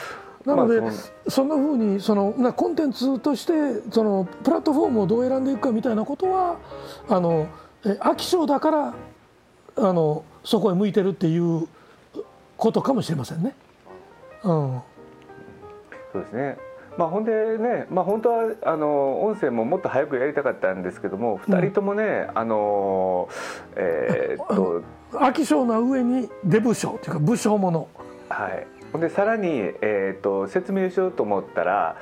[0.48, 0.92] なので、まあ、
[1.28, 6.58] そんなふうにそのなコンテンツとしてそのプラットフォームをどう選んでいくかみたいなことは
[7.10, 7.48] あの
[7.84, 8.94] 飽き性だから
[9.76, 11.68] あのそこへ向いてるっていう
[12.56, 13.56] ことかもしれませんね。
[14.44, 14.82] うん、
[16.14, 16.58] そうですね。
[16.98, 23.30] まあ、ほんでね、まあ、本当はあの音声ももっと早くやりたかったんですけども、2人ともね、うん、あの
[23.76, 24.82] えー、っと
[25.12, 27.88] 飽き性な上にデブ症っていうか武将もの。
[28.30, 28.68] はい
[29.00, 29.50] でさらに、
[29.82, 31.98] えーと、説明しようと思ったら、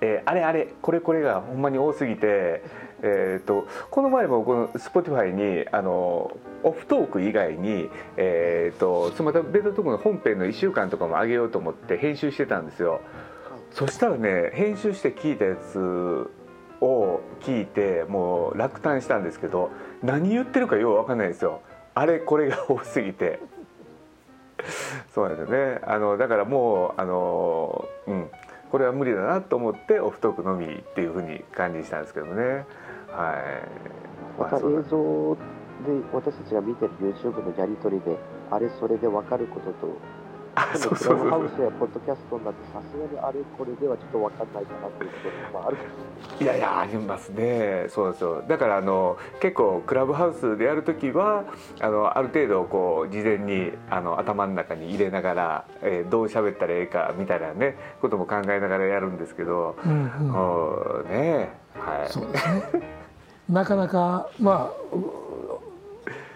[0.00, 2.62] えー、あれあれこれこれがほんまに多すぎて、
[3.02, 6.30] えーと、この前もこの Spotify にあの
[6.62, 13.00] オフトーク以外に、えーと、とまた別のところの本編の1週間とかも上げようと思って編集してたんですよ。
[13.72, 16.30] そしたらね編集して聞いたやつ
[16.80, 19.70] を聞いてもう落胆したんですけど
[20.02, 21.60] 何言ってるかよう分かんないですよ。
[21.98, 23.40] あれこれが多すぎて。
[25.14, 25.80] そうなんですよね。
[25.84, 28.30] あのだからもうあのうん。
[28.70, 32.66] これは無理だなと思ってオフトークのみっていうふうに感じしたんですけどね。
[33.10, 33.34] は
[34.38, 34.40] い。
[34.40, 35.40] また映像で
[36.12, 38.16] 私たちが見てる YouTube のやり取りで
[38.50, 39.96] あれそれで分かることと
[40.74, 41.28] そうそうそう。
[41.30, 45.16] ハウスやポッドキャストになってさすがにあれこれではちょっと分かんないかなっていうこ
[45.52, 45.76] ともある
[46.40, 46.44] い。
[46.44, 47.86] やいやありますね。
[47.88, 51.44] そうそうだからあの結構クラブハウスでやる時は
[51.80, 62.98] あのある程度こう事前にあの頭の中に入れながら、えー、どう喋ったらええかみたいなねことも考えながらやるんですけど、うんうん、ねはい、そうですね。
[63.48, 64.98] なかなかまあ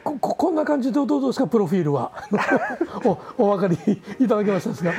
[0.05, 2.13] ここんな感じでどうですかプロフィールは？
[3.39, 4.91] おお分かりいただけましたですか？
[4.91, 4.95] い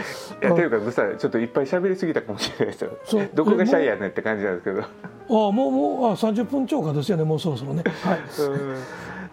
[0.49, 2.91] やというかぐさちょっといっぱい喋りすぎたかもしれないですよ。
[3.33, 4.81] どこがシャイやねんって感じなんですけど。
[4.81, 4.85] あ
[5.29, 7.83] もうもうあ30分超過ですよねもうそろそろね。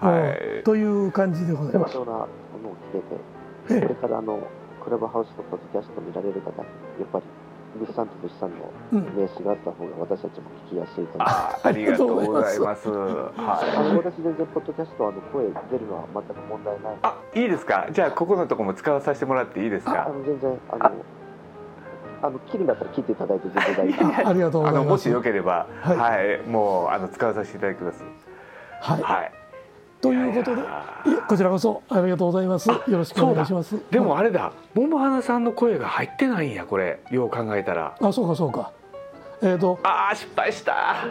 [0.01, 0.29] はい、は
[0.61, 1.97] い、という感じでございます。
[1.97, 2.29] あの
[2.93, 4.41] 切れて、これからあの
[4.83, 6.65] クラブハウスとポッドキャスト見られる方や
[7.05, 7.25] っぱり
[7.79, 11.35] 物産と物産の名刺があった方が私たちも聞きやすいと思います。
[11.35, 12.89] あありがとうございます。
[12.89, 13.33] は
[13.73, 13.77] い。
[13.77, 16.97] あの私全然ポッドキャストあの声出るのは全く問題ない。
[17.03, 17.87] あ、いいですか？
[17.93, 20.07] じゃあここのとこも使わさせてもらっていいですか？
[20.07, 20.93] あの全然あの。
[22.23, 24.29] あの切るんだったら切っていただいて全然大丈夫。
[24.29, 24.89] ありがとうございます。
[24.91, 28.05] もしよければ、はい、はい、もうあの使わさせていただきます。
[28.83, 29.03] はい。
[29.03, 29.33] はい
[30.01, 30.63] ということで
[31.29, 32.69] こちらこそありがとうございます。
[32.69, 33.79] よろしくお願いします。
[33.91, 34.53] でもあれだ。
[34.75, 37.01] 桃花さんの声が入ってないんやこれ。
[37.11, 37.97] よう考えたら。
[38.01, 38.73] あそうかそうか。
[39.43, 41.07] えっ、ー、とああ失敗した。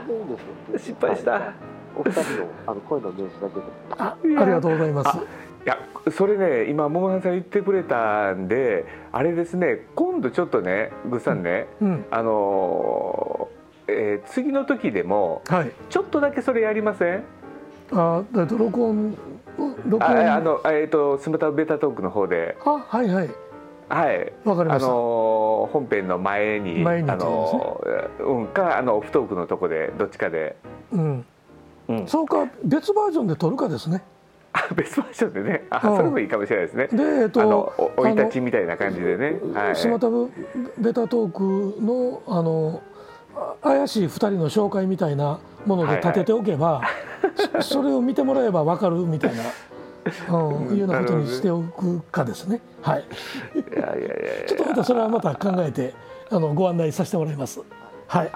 [0.78, 1.54] 失敗した。
[1.96, 3.62] お二人のあの声の名詞だけで。
[3.98, 5.18] あありがとうございます。
[5.18, 5.22] い
[5.66, 5.78] や
[6.12, 17.24] それね今桃花さん言ってくれたんであれですね今度ちょっとねぐっさんね、うん、あのー、えー、次の時でも、はい、ちょっとだけそれやりません？
[17.92, 19.18] あ録音
[19.86, 20.12] 録音。
[20.12, 22.58] ああのえっ、ー、とスマタベータトークの方で。
[22.66, 23.30] あはいはい。
[23.90, 24.34] はい。
[24.46, 24.88] わかりました。
[24.88, 27.84] あの本編の前に前にあの、
[28.20, 30.56] うんかあのオフトークのとこでどっちかで。
[30.92, 31.26] うん、
[31.88, 34.04] うん、そうか別バージョンで撮るかですね。
[34.54, 35.64] あ別バージョンでね。
[35.72, 36.88] あ、それもいいかもしれないですね。
[36.88, 40.08] でえっと生い立ちみたいな感じでね、はい、スマタ
[40.78, 42.82] ベタトークのあの
[43.62, 47.09] 怪しい2人の紹介みたいなもので立てておけば、はいはい、
[47.62, 49.44] それを見てもらえば分かるみたいな。
[50.30, 52.62] うん、いうようなことにしておくかですね。
[52.82, 53.04] はい。
[53.56, 54.10] いやいやいや
[54.48, 55.94] ちょっとまたそれはまた考えて
[56.32, 57.62] あのご案内させてもらいます。
[58.08, 58.32] はい。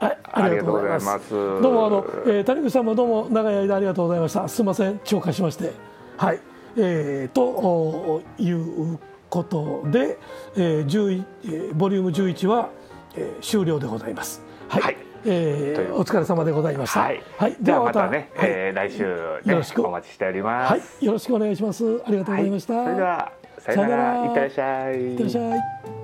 [0.00, 1.30] はい、ありがとうございます。
[1.30, 4.48] どうもあの、えー、谷口さんもどうも長い間ありがとうございました。
[4.48, 5.72] すみません、超過しまして。
[6.16, 6.40] はい。
[6.76, 8.98] えー、という
[9.28, 10.18] ことで、
[10.56, 12.70] えー、11、えー、ボリューム11は、
[13.14, 14.42] えー、終了でございます。
[14.68, 17.00] はい、はいえー、お疲れ様でございました。
[17.00, 19.04] はい、はい、ではまたね、はい、えー、来週、
[19.44, 20.72] ね、よろしくお待ちしております。
[20.72, 21.84] はい、よろしくお願いします。
[22.06, 22.74] ありがとうございました。
[22.74, 24.94] はい、それではさよなら、いってらっしゃい。
[24.94, 25.99] いってらっしゃい。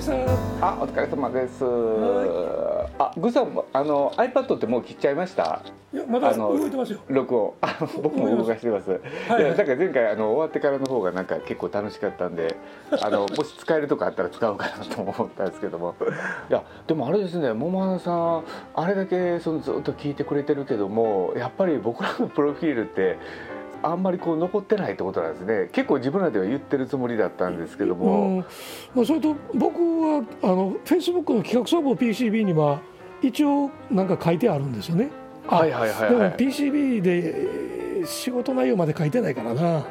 [0.00, 1.64] したあお疲れ様です。
[2.98, 5.62] あグさんあの iPad ってもう切っちゃいました？
[5.92, 7.00] いやまだ動いてますよ。
[7.08, 7.54] 録音。
[8.02, 12.56] 僕も動かしてます、はい、いやなんか前回あの終わってからの方がなんか結構楽しかったんで
[13.02, 15.94] あのもし使えるとかあったら使おうかなと思ったんですけども。
[16.48, 18.44] いやでもあれですね桃花さん
[18.74, 23.18] あれだけそのずっと聞いてくれてるけどもやっぱり僕らのプロフィールって
[23.82, 28.44] あんまりこう残ってないってことなんですね結構自分らでは言ってるつもりだったんですけども、
[28.94, 32.80] まあ、それと僕はあのフェイスブックの企画総合 PCB には
[33.22, 35.10] 一応なんか書いてあるんですよね。
[35.46, 39.86] はいはいはい、はい、でも PCB で仕事内容まで書いてないからな。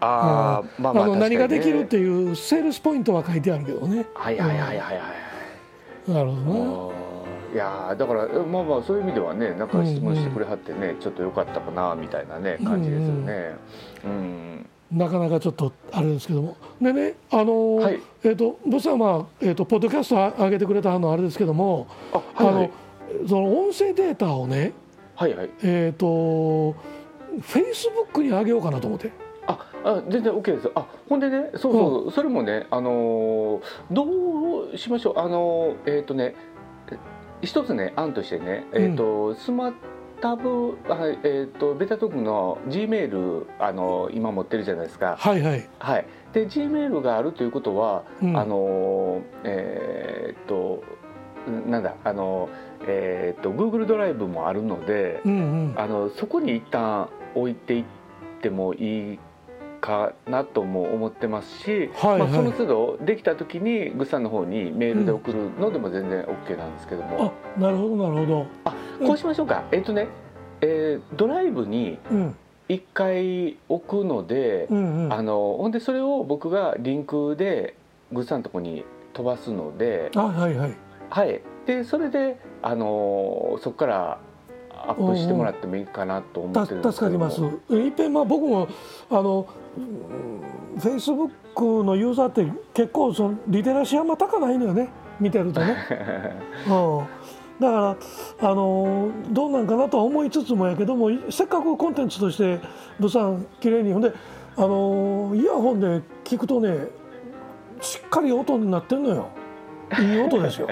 [0.00, 4.06] あ、うん、まあまあ、あの何ができるっていうセールスポイントは書いてあるけどね。
[4.14, 4.92] はいはいはいはいは
[6.08, 6.10] い。
[6.10, 7.05] なるほどな。
[7.56, 13.56] いやだからまあまあそういう意味ではねなんか質問してくれはってね、うんうん、ちょっと良かったかなみたいなね感じですよね。
[14.04, 16.56] うん、うんなかなかちょっとあれですけども。
[16.82, 22.68] でねあのーはい、えっ、ー、とどうしたまあえっ、ー、とポッドキャスト上げてくれたのあれですけどもあ、はいはい、あ
[23.22, 24.74] のその音声データをね
[25.14, 25.50] はいはい。
[25.62, 29.10] えっ、とフェイスブックに上げようかなと思って。
[29.46, 30.70] ああ全然 OK です。
[30.74, 35.18] あほんでねそうそう、うん、それもねあのどうしましょう。
[35.18, 36.34] あのえっ、とね
[37.46, 39.72] 一つね案としてね、えーと、うん、スマ
[40.20, 40.78] タブ、
[41.24, 45.16] えーと、ベタトークの G メールあの今持ってるじゃないですか。
[45.18, 45.68] はいはい。
[45.78, 46.06] はい。
[46.32, 50.82] で G メールがあるということは、うん、あのえっ、ー、と
[51.68, 52.48] なんだあの
[52.86, 57.84] えっ、ー、と Google ドライブもあるので、うんうん、あのそこに一旦置いていっ
[58.42, 59.18] てもいい
[59.86, 68.46] かなとも思ってますし、はいはい、まあ、その都度できた時にグッさんの方にメールで送るのでも全然 OK なんですけども、うん、あなるほどなるほど。
[68.64, 70.08] あこうしましょうか、えっ、とね、
[70.60, 72.00] えー、ドライブに
[72.68, 77.76] 1回置くので、うんうん、あのほんでそれを僕がリンクで
[78.10, 80.74] グッさんのとこに飛ばすのであはいはい。
[81.10, 81.40] はい。
[81.64, 84.18] でそれであのそこから
[84.72, 87.40] アップしてもらってもいいかなと思ってるんですけど助かります。
[87.74, 88.68] いっぺんまあ僕も
[89.10, 89.46] あの
[89.76, 94.88] フェイスブックのユーザーって結構そのリテラシーあんま高ないのよね。
[95.20, 95.74] 見てるとね、
[96.68, 97.06] うん、
[97.58, 97.96] だか
[98.40, 102.60] らあのどうなんかなとは思いつつもやけどもせっかくコンテンツとして
[103.00, 104.12] 物産きれいにほんで
[104.56, 106.88] あのイヤホンで聞くとね
[107.80, 109.28] しっかり音になってんのよ。
[109.98, 110.68] いい音ですよ。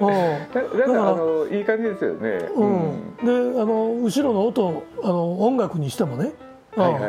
[0.00, 0.08] うん、
[0.78, 2.48] だからあのいい感じですよね。
[2.54, 6.32] うん、であの後ろの音あの音楽にしてもね、
[6.76, 7.02] はいはい、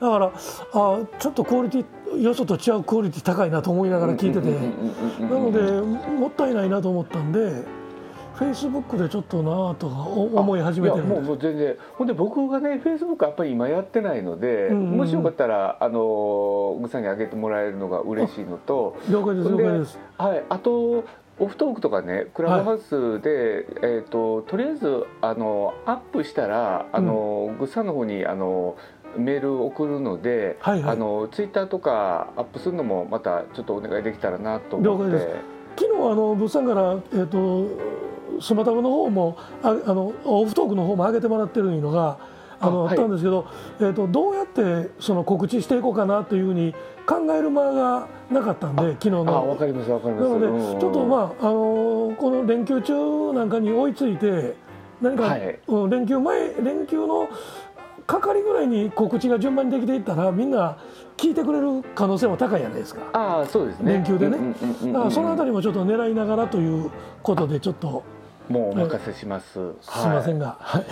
[0.00, 0.32] だからあ
[1.18, 4.50] ちょっとクオリティよそと違うクオリティ高いなと思いながら聞いてて。
[5.22, 5.60] なので
[6.18, 7.80] もったいないなと思ったんで。
[8.40, 11.76] フェイスブックでちょっとなとか思い始めてるもうもう全然。
[11.92, 18.96] ほんで僕がねフェイスブックやっぱり今やってないので、うんうん、もしよかったらあのぐさんにあげてもらえるのが嬉しいのと。
[19.10, 19.98] 了解です了解です。
[20.16, 20.44] はい。
[20.48, 21.04] あと
[21.38, 23.36] オフトークとかねクラブハウスで、はい、
[23.82, 28.76] えーと、とりあえずあのアップしたらあの、うん、ぐさんの方にあの
[29.16, 35.60] メール送るので、はいはい、あのツイッターとかアップするのもまたちょっとお願いできたらなと思って。
[35.78, 38.00] 昨日あの物産から、えーと
[38.40, 42.18] スマタブの方もああのオフトークの方も上げてもらってるのが
[42.60, 43.46] あのあったんですけど、
[43.80, 46.74] えーと、どうやってその告知していこうかなというふうに
[47.06, 49.38] 考える間がなかったんで昨日の。
[49.38, 50.28] あ分かります分かります。
[50.28, 54.54] なので、ちょっとまあ、あのこの連休中なんかに追いついて
[55.00, 57.28] 何か、はい、うん、連休前連休の
[58.10, 60.78] 係ぐらいに告知が順番にできていったらみんな
[61.16, 64.36] 聞いてくれる可能性も高いじゃないですかあそうですね連休でね、
[64.92, 66.90] だからそのあたりもちょっと狙いながらという
[67.22, 68.02] ことでちょっと。
[68.48, 69.52] もうお任せします。
[69.52, 70.82] すみませんが、はい。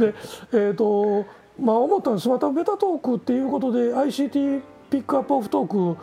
[0.00, 1.24] で、えっ、ー、と
[1.58, 4.60] まあ思ったんですまたベタトークっていうことで ICT
[4.90, 5.96] ピックアップオフトーク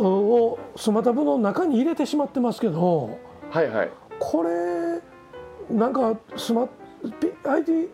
[0.00, 3.18] をスマタブの中に入れてしまってますけど、
[3.50, 3.90] はいはい。
[4.20, 5.00] これ
[5.68, 6.68] なんかスマ
[7.44, 7.90] IT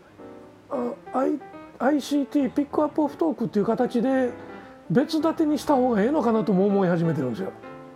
[0.71, 1.39] あ I
[1.81, 4.31] ICT ピックアップオフトークっていう形で
[4.91, 7.53] 別立てにした方がええのかなとも思い始めてるんですよ。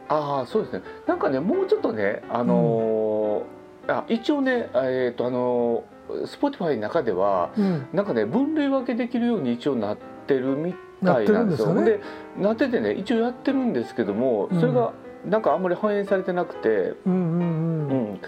[0.09, 0.83] ああそうですね。
[1.07, 3.97] なんかねもうちょっとねあのーうん。
[3.97, 5.85] あ一応ねえっ、ー、とあの
[6.27, 10.75] スポティファイの中では、うん、なんかね分類分けできるように一応なってるみ
[11.05, 11.75] たいなんですよ。
[11.75, 12.01] で、ね、
[12.39, 14.93] なっててね一応やってるんですけども、それが
[15.27, 17.89] なんかあんまり反映されてなくて、うんうんうん。
[17.89, 18.21] うん、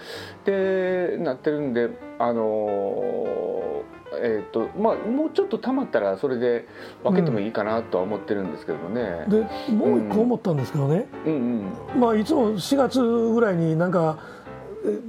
[0.45, 1.89] でなってるんで
[2.19, 3.83] あの
[4.13, 6.67] えーとまあ、もうちょっとたまったらそれで
[7.03, 9.25] 分けてもいいかなとは思ってるんですけどもね。
[9.27, 9.41] で
[9.71, 11.33] もう一個思ったんですけどね、うん。
[11.33, 14.19] うんうん、まあ、いつも4月ぐらいになんか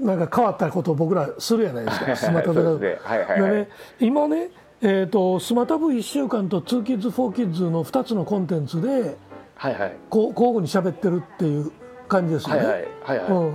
[0.00, 2.16] なんか変わったことを僕らするやないですか。
[2.16, 2.98] スマタブで。
[3.40, 3.68] ね、
[4.00, 9.16] 今ね、えーと、スマタブ1週間と 2kids 4kids の2つのコンテンツで、
[9.54, 11.70] はいはい、こう交互に喋ってるっていう
[12.08, 12.64] 感じですよね。
[12.64, 12.82] はいはい。
[13.02, 13.28] はいはい。
[13.30, 13.54] うん、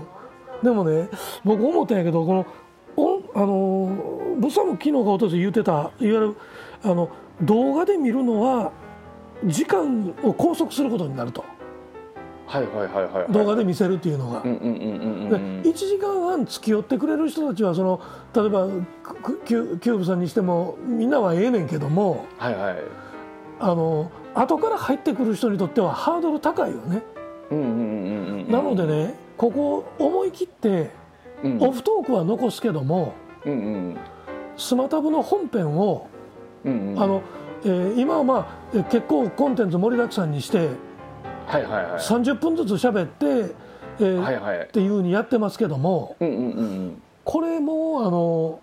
[0.63, 1.09] でもね
[1.43, 2.45] 僕思ったんやけどこのお
[3.35, 6.35] あのブサも昨日かおととい言ってたいわゆる
[6.83, 7.09] あの
[7.41, 8.71] 動画で見るのは
[9.45, 11.43] 時間を拘束することになると。
[12.45, 14.43] はいはいはいはい、動画で見せるっていうのが。
[14.43, 17.99] 1時間半付き寄ってくれる人たちはその
[18.35, 18.67] 例えば
[19.45, 22.77] キューブさんにしてもみんなはええねんけども、はいはい、
[23.59, 27.03] あの後から入ってくる人にとってはハードル高いよね。
[28.49, 30.89] なのでねここ思い切って、うん、
[31.59, 33.13] オフトークは残すけども、
[33.45, 33.97] うんうん、
[34.57, 36.07] スマタブの本編を、
[36.63, 37.21] うんうん、あの
[37.65, 40.69] えー、今はまあ結構コンテンツ盛りだくさんにして。
[41.45, 43.53] はいはいはい、30分ずつ喋って、
[43.99, 48.61] えーはいはい、っていうふうにやってますけども、うんうんうん、これもあの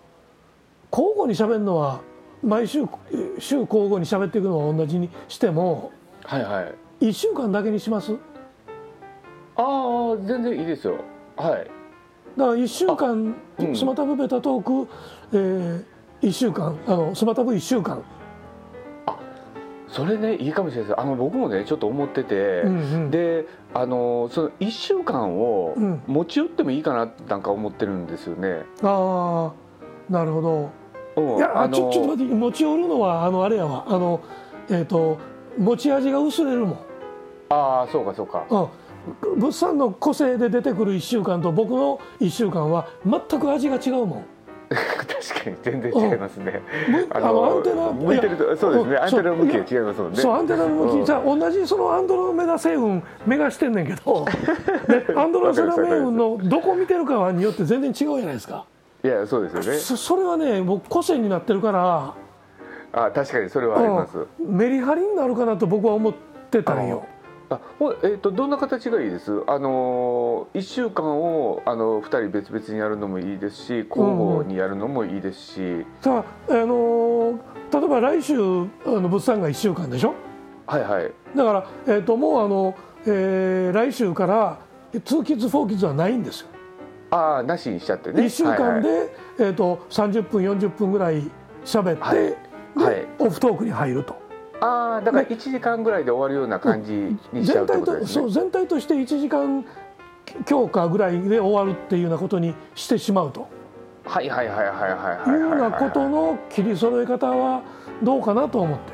[0.91, 2.01] 交互に喋るのは
[2.43, 2.87] 毎週
[3.37, 5.91] 週交互に喋っていくのは同じにしても、
[6.23, 8.17] はいはい、1週間だけにします？
[9.55, 10.95] ああ全然いいですよ。
[11.37, 11.80] はい
[12.37, 14.91] だから1週間、うん、スマタブベタトーク、
[15.33, 15.83] えー、
[16.21, 18.03] 1週間あのスマタブ1週間
[19.91, 25.75] それねいいかもしれないですあの僕もねちょっと思ってて、うんうん、であのその1週間を
[26.07, 28.63] 持ち寄ってもいいかななんか思ってるんですよね。
[28.81, 29.53] うん、あ
[30.09, 30.71] あなるほど。
[31.37, 34.21] いやあのちょちょっと待って持ち寄るのはあのあれやわあの
[34.69, 35.19] えっ、ー、と
[35.57, 36.79] 持ち味が薄れるもん。
[37.49, 38.45] ああそうかそうか。
[38.49, 38.67] うん。
[39.37, 44.25] 物産の個性で出てくる1週間と僕の1週間は全く味が違うもん。
[44.71, 46.61] 確かに全然違いますね。
[47.09, 48.97] あのアンテナ向いてるとそうですね。
[48.97, 50.17] アンテナの向きが違いますもんね。
[50.17, 54.25] そうアンテナの向きじゃあ同じそのアンドロメダ星雲目がしてんねんけど、
[55.17, 58.65] アンドロメダ星雲のどこ見てるかによって全然違うじゃないですか。
[59.03, 59.79] いやそうですよね。
[59.79, 62.13] そそれはね僕個性になってるから。
[62.93, 64.25] あ確かにそれはあります。
[64.39, 66.13] メリハリになるかなと僕は思っ
[66.49, 67.05] てたんよ。
[67.55, 67.59] あ
[68.03, 69.43] えーと、どんな形がいいです？
[69.47, 77.39] あの1週間をあの2人別々にやるのもいいですし交互にやるのもいいですし、うん、さあ、あの
[77.73, 78.37] 例えば来週あ
[78.85, 80.13] の物産が1週間でしょ？
[80.67, 81.11] はいはい。
[81.35, 82.75] だから、えーと、もうあの、
[83.05, 84.59] えー、来週から
[84.93, 86.47] 2キッズ4キッズはないんですよ。
[87.09, 88.23] ああなしにしちゃってね。
[88.23, 91.23] 1週間で、はいはい、えーと、30分40分ぐらい
[91.65, 94.20] 喋って、はい、はい、オフトークに入ると。
[94.61, 96.93] ああだから1時間ぐらいで終わるような感じ
[97.33, 98.07] にしちゃうってことですね。
[98.07, 99.65] そう全体として1時間
[100.45, 103.47] 強化ぐらいで終わるっていうようなことにしてしまうと。
[104.05, 107.61] はいはいはいはいはいはいいうようなことの切り揃え方は
[108.03, 108.93] どうかなと思って。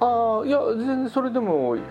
[0.00, 1.82] ああいや全然それでもい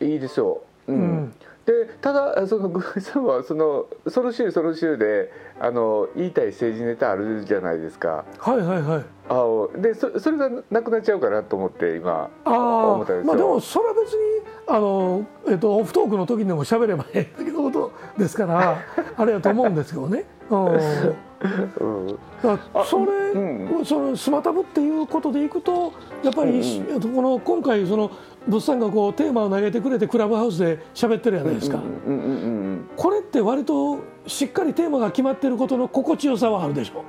[0.00, 0.62] いですよ。
[0.88, 1.34] うん、うん
[1.64, 8.24] でただ そのグーさんはそのその週その週であの言いたい政治ネタあるじゃないですか。
[8.38, 9.04] はいはいはい。
[9.28, 13.32] あでそそれがなくなっちゃうかなと思って今思ったんですよ。
[13.32, 18.78] まあでもそれは別にあのえっとオフトークの時にでも喋ればええだけのことですから
[19.16, 20.24] あれやと思うんですけどね。
[20.50, 20.80] うん。
[21.80, 22.18] うん、
[22.84, 28.10] それ、うん、そのスマタブっていうことでいくとやっぱり、うん、この今回その
[28.46, 31.80] 物産がこうテーマを投げてくれてクラブハウスで喋ってるじゃないですか、
[32.96, 37.04] これって割としっかりテーマが決まってることの心地よさはあるでしょ。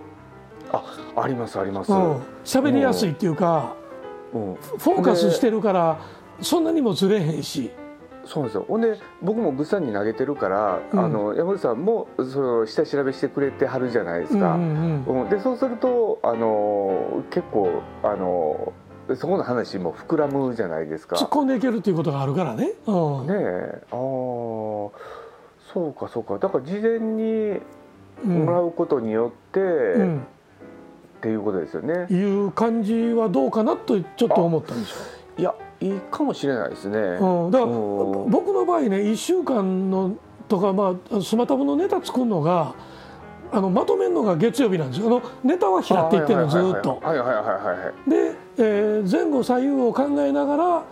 [0.72, 0.84] あ
[1.16, 1.92] ありますあります。
[1.92, 3.76] 喋、うん、りやすいっていうか、
[4.34, 6.00] うん、フォーカスしてるから
[6.42, 7.72] そんなにもずれへんし
[8.26, 8.65] そうですよ。
[8.67, 18.74] ほんで僕も物産に投げてるから、うん、あの山口さんもその下調べしてくれてはるじゃないですか、うんうんうん、でそうするとあの結構あの
[19.15, 21.17] そこの話も膨らむじゃないですか。
[21.17, 23.84] 突っ込んでいけるっていうことがあるからね、うん、ねえ。
[23.91, 23.97] ああ
[25.74, 26.38] そうかそうか。
[26.38, 27.59] だから事前に
[28.24, 30.19] もらうことによって、うん、っ
[31.19, 32.07] ていうことですよね。
[32.09, 34.97] いう感じはどうかなとちょっと思ったんですよ。
[35.38, 40.16] いやいいかもしれないですね、うん、だから僕の場合ね1週間の
[40.48, 42.74] とかまあスマタブのネタ作るのが
[43.52, 45.08] あのまとめるのが月曜日なんですよ。
[45.08, 47.00] あのネタは拾っていってるのずっと。
[48.08, 50.84] で、えー、前後左右を考えながら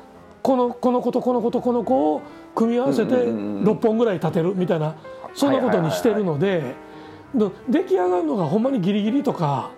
[0.44, 2.22] このこの子とこの子とこの子を
[2.54, 4.96] 組み合わせて6本ぐらい立てるみたいな
[5.34, 6.76] そんなことにしてるので
[7.68, 9.72] 出来上がるのがほんまにギリギリとか。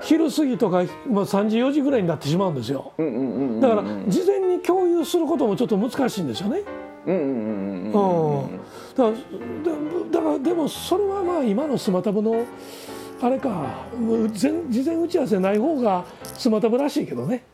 [0.00, 2.92] 昼過ぎとか、まあ、3時4時ぐらいになってしまうんですよ。
[3.60, 6.62] だから事前に共有することもちょっと難しいんですよね。
[6.62, 6.66] だ
[10.20, 12.44] からでもそれはまあ今のスマタブの
[13.20, 13.84] あれか。
[14.30, 17.44] 事前打ち合わせない方がスマタブらしいけどね。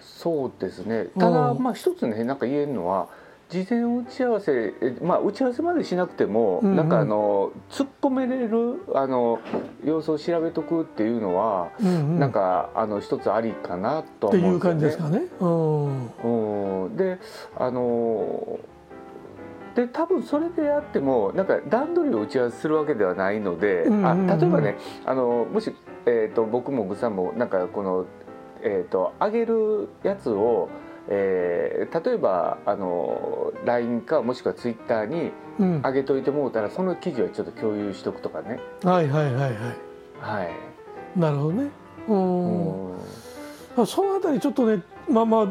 [0.00, 1.08] そうですね。
[1.18, 3.08] ただまあ一つねなんか言えるのは
[3.52, 4.72] 事前打ち合わせ
[5.02, 9.40] まあ打ち合わせまでしなくても、うんうん、なんかあの突っ込めれるあの
[9.84, 15.18] 様子を調べとくっていうのは、うんうん、なんかあの一つありかなと思うんですよね。
[15.18, 16.28] っていう感じですかね。
[16.28, 17.18] うん、うん、で
[17.58, 18.58] あの
[19.74, 25.74] で多分それであってもなんか段取りを打ち合わせするわけではないので、うんうんうん、あ例えばねあのもし、
[26.06, 28.06] えーと、僕も具さんもなんかこの、
[28.62, 30.68] えーと、上げるやつを、
[31.08, 38.60] えー、例えばあの LINE かもしくは Twitter に上げといてもうたら、うん、その記事はちょっと共有しとくとかね。
[38.82, 39.52] はいはいはいはい。
[40.20, 41.70] はい、なるほどね。
[42.08, 45.48] うんうん、そのあたりちょっとねまあまあ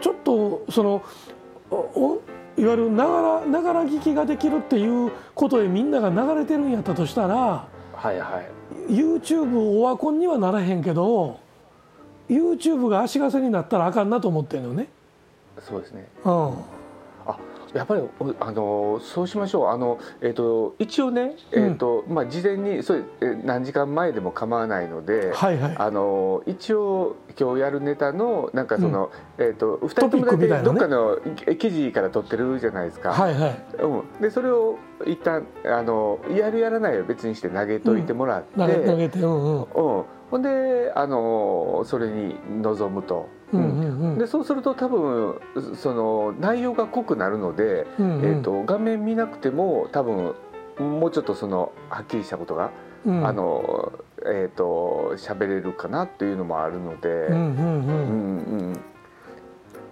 [0.00, 1.02] ちょっとその
[1.70, 2.20] お
[2.56, 8.42] いわゆるながらながら聞きができるっていうことでみんなが流れてるんやったとしたら、はいは
[8.88, 11.40] い、YouTube オワコンにはならへんけど
[12.28, 14.88] YouTube が足かせになったらあかんなと思ってるのね。
[15.60, 16.54] そうですね、うん、
[17.74, 18.02] やっぱり
[18.38, 19.68] あのそうしましょう。
[19.68, 23.02] あの、えーと、一応ね、えーと、うん、まあ、事前にそれ
[23.42, 31.18] 何時間前でも構わないので、はいはい、あの一応今日やるネタのなんかその、うん、えーと、2人ともだけどっかの
[31.58, 33.12] 記事から取ってるじゃないですか。
[33.12, 33.56] はいはい。
[33.82, 39.60] うん、でそれを一旦あのやるやらないは別にして投げといてもらって、うん、投げて、うんうん。
[39.60, 39.66] うん、
[40.30, 43.28] ほんであのそれに臨むと。
[44.18, 45.40] でそうすると多分
[45.76, 50.34] その内容が濃くなるので、うんうん、えーと、画面見なくても多分
[50.78, 52.72] もうちょっとそのはっきりしたことが、
[53.06, 53.92] うん、あの
[54.26, 57.28] えっ、ー、と喋れるかなっていうのもあるので。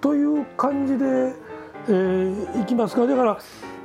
[0.01, 1.05] という感じで、
[1.89, 3.07] えー、いきますか。
[3.07, 3.39] だから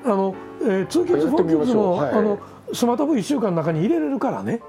[0.08, 2.40] あの、えー、通勤フォーキッズも、はい、あの
[2.74, 4.62] スマートフォン1週間の中に入れれるからね。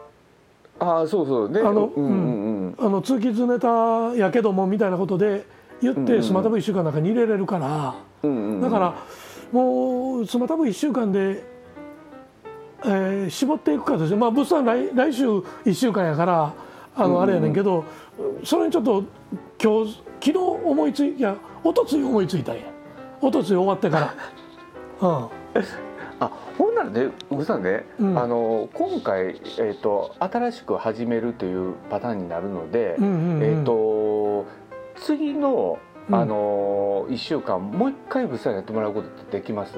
[0.81, 1.51] あそうそう。
[1.51, 5.47] ねあの、うんうんうん、あの通勤ネタやけどもみたいなことで
[5.81, 8.95] 言ってスマタブ1週間の中に入れれるから、うんうんうん、だから
[9.53, 11.45] もうスマタブ1週間で、
[12.85, 16.55] えー、絞っていくかですねまあ物産来来週1週間やから
[16.97, 17.85] あのあれやねんけど、
[18.43, 19.05] それにちょっと
[19.63, 22.63] 今日昨日思いついいや一昨日思いついたんや。
[23.21, 24.15] おとつい終わってから。
[25.01, 25.29] うん。
[26.21, 34.47] あほんならねぐさんね、うん、あの今回、えーと、新しく始めるというパターンになるので、うんうんうん、えーと、
[34.97, 35.79] 次の
[36.11, 39.75] あのー、1週間もう一回物産やってもらうことってできます？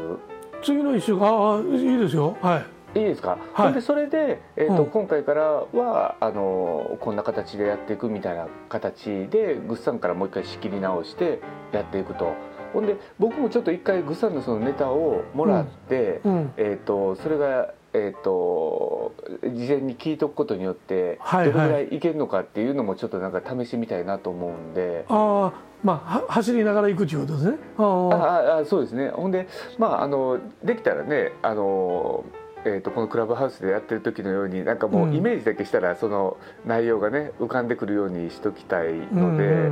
[0.63, 2.37] 次の1週間ああいいですよ。
[2.41, 2.59] は
[2.95, 2.99] い。
[2.99, 11.41] いいですか、はい、でそれで、えーと、うん、今回からはあのこんな形でやっていくみたいな形でグッサンからもう一回仕切り直して
[11.73, 12.35] やっていくと。
[12.73, 16.33] ほんで僕もちょっと一回グッサンのそのネタをもらって、うん。
[16.33, 25.05] うん、えーと、それが、えーと、事前に聞いとくことによってどれぐらいいけるのかっていうのもちょっとなんか試してみたいなと思うんで。
[25.09, 25.53] あ
[25.83, 27.59] まあ、走りながら行くっていうことですね。
[27.79, 29.09] ああそうですね。
[29.11, 29.49] ほんで、
[29.79, 32.25] まあ、あのできたらねあの
[32.65, 36.37] えーと、このクラブハウスでやってる時のようになんかもうイメージだけしたらその
[36.67, 39.71] 内容がね浮かんでくるようにしときたいので。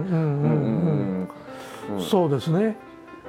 [2.01, 2.77] そうですね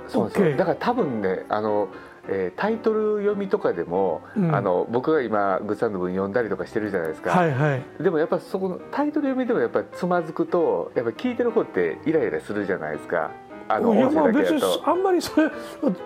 [0.10, 1.90] そうそうだから多分ねあの、
[2.28, 13.32] えー、タイトル読みとかでも、うん、あの僕が今グッサンの文読んだりとかしてるじゃないですか、はいはい、でもやっぱそこのタイトル読みでもやっぱつまずくとやっぱ聞いてる方ってイライラするじゃないですか。
[13.72, 15.52] あのいやまあ別にあんまりそれ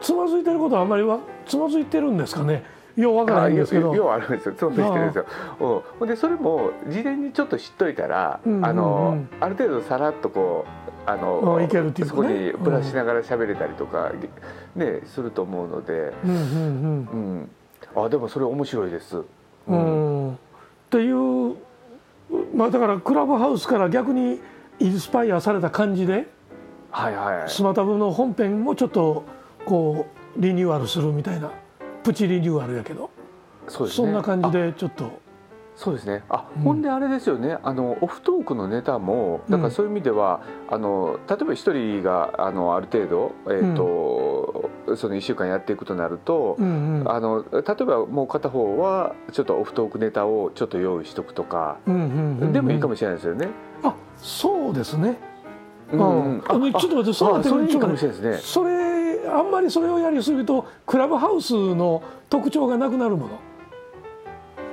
[0.02, 2.64] つまずいてることはあんまりはつまずいてるんですかね。
[2.96, 3.96] ようわからないんですけど。
[3.96, 4.56] ようあるんですよ。
[4.58, 5.26] そうできてるんですよ。
[6.00, 10.66] ほんでそれも事前にちょっと知っといたら、うんうんうん、あのある程度さらっとこ
[11.08, 14.12] うあのいけるっていう、ね、そこにプラスしながら喋れたりとか、
[14.76, 16.40] うん、ねすると思うので、うんうんう
[17.18, 17.50] ん
[17.96, 19.18] うん、あでもそれ面白いです。
[19.68, 20.38] うん、うん、っ
[20.90, 21.56] ていう
[22.56, 24.40] まあだからクラブハウスから逆に
[24.80, 26.28] インスパイアされた感じで、
[26.92, 29.24] はいはい、スマタブの本編もちょっと
[29.66, 30.06] こ
[30.38, 31.52] うリニューアルするみたいな。
[32.04, 33.10] プチリニューアルやけど。
[33.68, 35.24] そうです、ね、そんな感じでちょっと。
[35.76, 36.24] そうですね。
[36.30, 37.58] あ、うん、ほんであれですよね。
[37.64, 53.48] あのオフトークのネタもだからそういう意味では、うん、あの例えば一人があのある程度、えーと、うん、その1週間やっていくとなると、うんうん、あの例えばもう片方はちょっとオフトークネタをちょっと用意しとくとか、うんうんうんうん、でもいいかもしれないですよね。
[53.82, 55.18] あそうですね。
[55.92, 58.38] うん、あちょっと待ってそれいいかもしれないですね。
[58.38, 58.93] それ
[59.28, 63.40] あんまりそれをやりすぎるとクラブハウスの特徴がなくなるもの。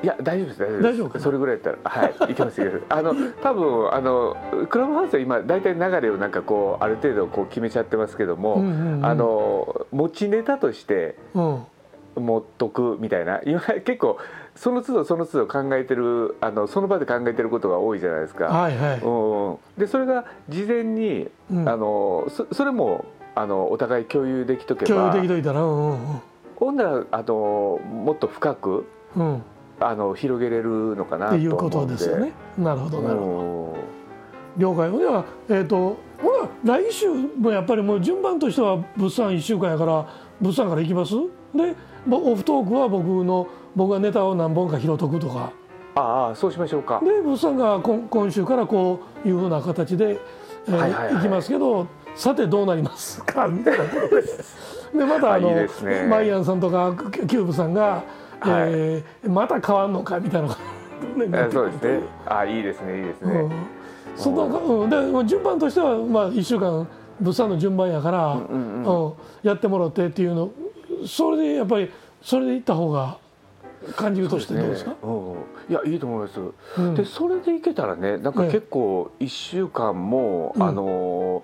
[0.03, 1.25] いや大丈夫です大丈夫です。
[1.25, 4.37] それぐらいだったらはいいけますけど あの多分あの
[4.69, 13.41] クラブハウスは今大体流れをなんかこうある程度こう決めちゃってますけども、うんうんうん、あの持ちネタとして持っとくみたいな。
[13.45, 14.17] 今 結構
[14.55, 18.47] その都度その都度考えてるあのその場で考えてることが多いじゃないですか。
[18.47, 23.05] はいはい、うん、でそれが事前に、うん、あのそそれも
[23.35, 24.89] あのお互い共有できとけば。
[24.89, 25.99] 共有できといたら、うんうん、
[26.57, 28.87] ほんならあのもっと深く、
[29.17, 29.43] うん、
[29.81, 32.33] あの広げれるのかなということですよね。
[32.59, 33.91] なるほどなるほど。
[34.57, 34.99] 了解。
[34.99, 35.97] ではえっ、ー、と
[36.65, 40.07] 来週もやっぱりもう順番としては物産1週間やから
[40.41, 41.15] 物産からいきます？
[41.55, 41.75] で
[42.11, 45.53] オフトークは僕の僕がネタを何本か拾っとくとか。
[45.95, 47.01] ああそうしましょうか。
[47.03, 50.21] で物産が今今週からこういうふうな形で、
[50.69, 53.49] えーはいはいはい、いきますけどさてどうなりますか？
[53.49, 54.23] みたいなことで
[54.99, 55.69] でまたあの、ね、
[56.09, 58.03] マイアンさんとかキューブさんが、はい、
[58.73, 60.49] えー、また変わんのかみたいな
[61.51, 62.01] そうですね。
[62.27, 63.53] あいいですねいいですね、うん、
[64.17, 66.87] そのうん、で順番としては、まあ、1週間
[67.21, 68.45] 物産の順番やから、うん、
[68.85, 70.51] うんうん、やってもらってっていうの
[71.07, 71.91] それでやっぱり
[72.23, 73.19] それでいった方が
[73.97, 75.35] 感じるとしてどうですか、ねうん、
[75.71, 76.41] いやいいと思います、
[76.79, 81.43] うん、でそれでいけたらねなんか結構1週間も、あの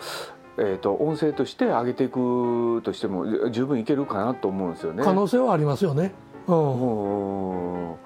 [0.59, 5.05] えーと、音声として上げていくとしても十分いけるかなと思うんですよね。
[5.05, 6.13] 可能性はありますよね。
[6.47, 7.97] うん、うん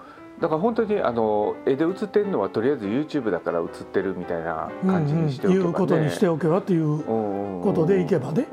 [0.41, 6.99] だから本当にあの絵で映ってるのはとりあえず YouTube だから映ってるみたいな感じにしておけば、ね、いうことにしておけばっていう
[7.63, 8.47] ことでいけばね。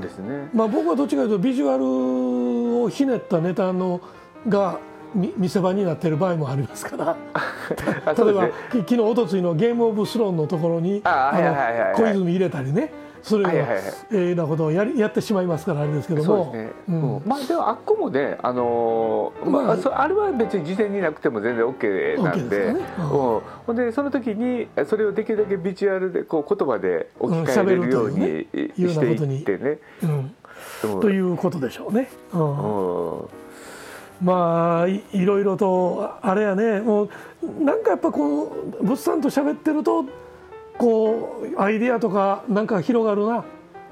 [0.00, 0.50] ですね。
[0.52, 4.02] まあ僕はどっちかというとビジュアルをひねったネタの
[4.46, 4.78] が
[5.14, 7.16] 見せ場になっている場合もありますから。
[8.14, 12.92] 例えば、ね、昨日おとついのゲームオブスローンのところに小泉入れたりね。
[13.22, 16.72] それがええなことをやりやってしまいますからあれですけども、ね。
[16.88, 22.80] うん、まあでもあっこもねあのー、まあ、まあ、あれは別に事前になくても全然 OK なんで、ね。
[22.98, 28.18] うん、ほんでその時にそれをできるだけビジュアルでこう言葉で置き換えれるように
[28.76, 29.78] していってね。
[30.80, 32.08] ということでしょうね。
[32.32, 33.47] うん
[34.22, 36.80] まあいろいろとあれやね。
[36.80, 37.08] もう
[37.60, 38.50] なんかやっぱこ
[38.80, 40.04] の物産と喋ってると
[40.76, 43.44] こうアイディアとかなんか広がるな。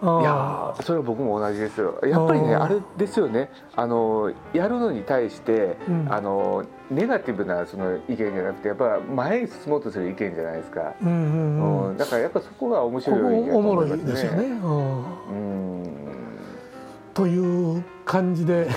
[0.02, 1.98] いやそれは僕も同じですよ。
[2.02, 3.50] やっぱりねあれですよね。
[3.74, 14.44] あのやるのに対して、うん、あのネガティブなその意見じゃなくてやっぱ前に進もうとする意見じゃないですか、うんうんうん、だからやっぱそこが面白い、ね、おもろいですよね。
[14.44, 15.86] うん。
[17.14, 18.68] という感じで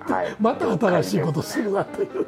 [0.00, 2.26] はい、また新しいことするなという。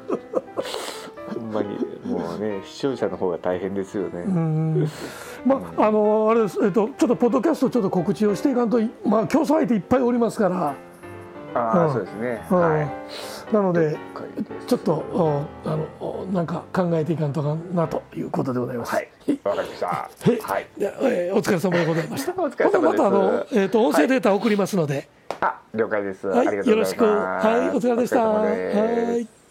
[1.35, 4.25] ほんまにもうね視聴者の方が大変ですよね。
[5.45, 10.75] まああのあれですえっとちょっとポッドキャストちょっと告知をしていかんとまあ競争相手いっぱいおりますから。
[11.55, 12.45] ああ、うん、そうですね。
[12.51, 13.44] はい。
[13.55, 13.97] なので
[14.67, 18.93] ちょっとあのなんか考えていかんとかなということでございます。
[18.93, 19.09] はい。
[19.45, 19.87] わかりました。
[19.87, 20.67] はい。
[20.81, 22.33] えー、お疲れ様でございました。
[22.43, 22.91] お疲れ様。
[22.91, 24.95] またあのえっ、ー、と音声データ送りますので。
[24.95, 25.07] はい、
[25.41, 26.27] あ了解です。
[26.27, 27.05] はい、よろしく。
[27.05, 28.27] はい、お疲れでした。
[28.27, 28.51] は
[29.17, 29.44] い。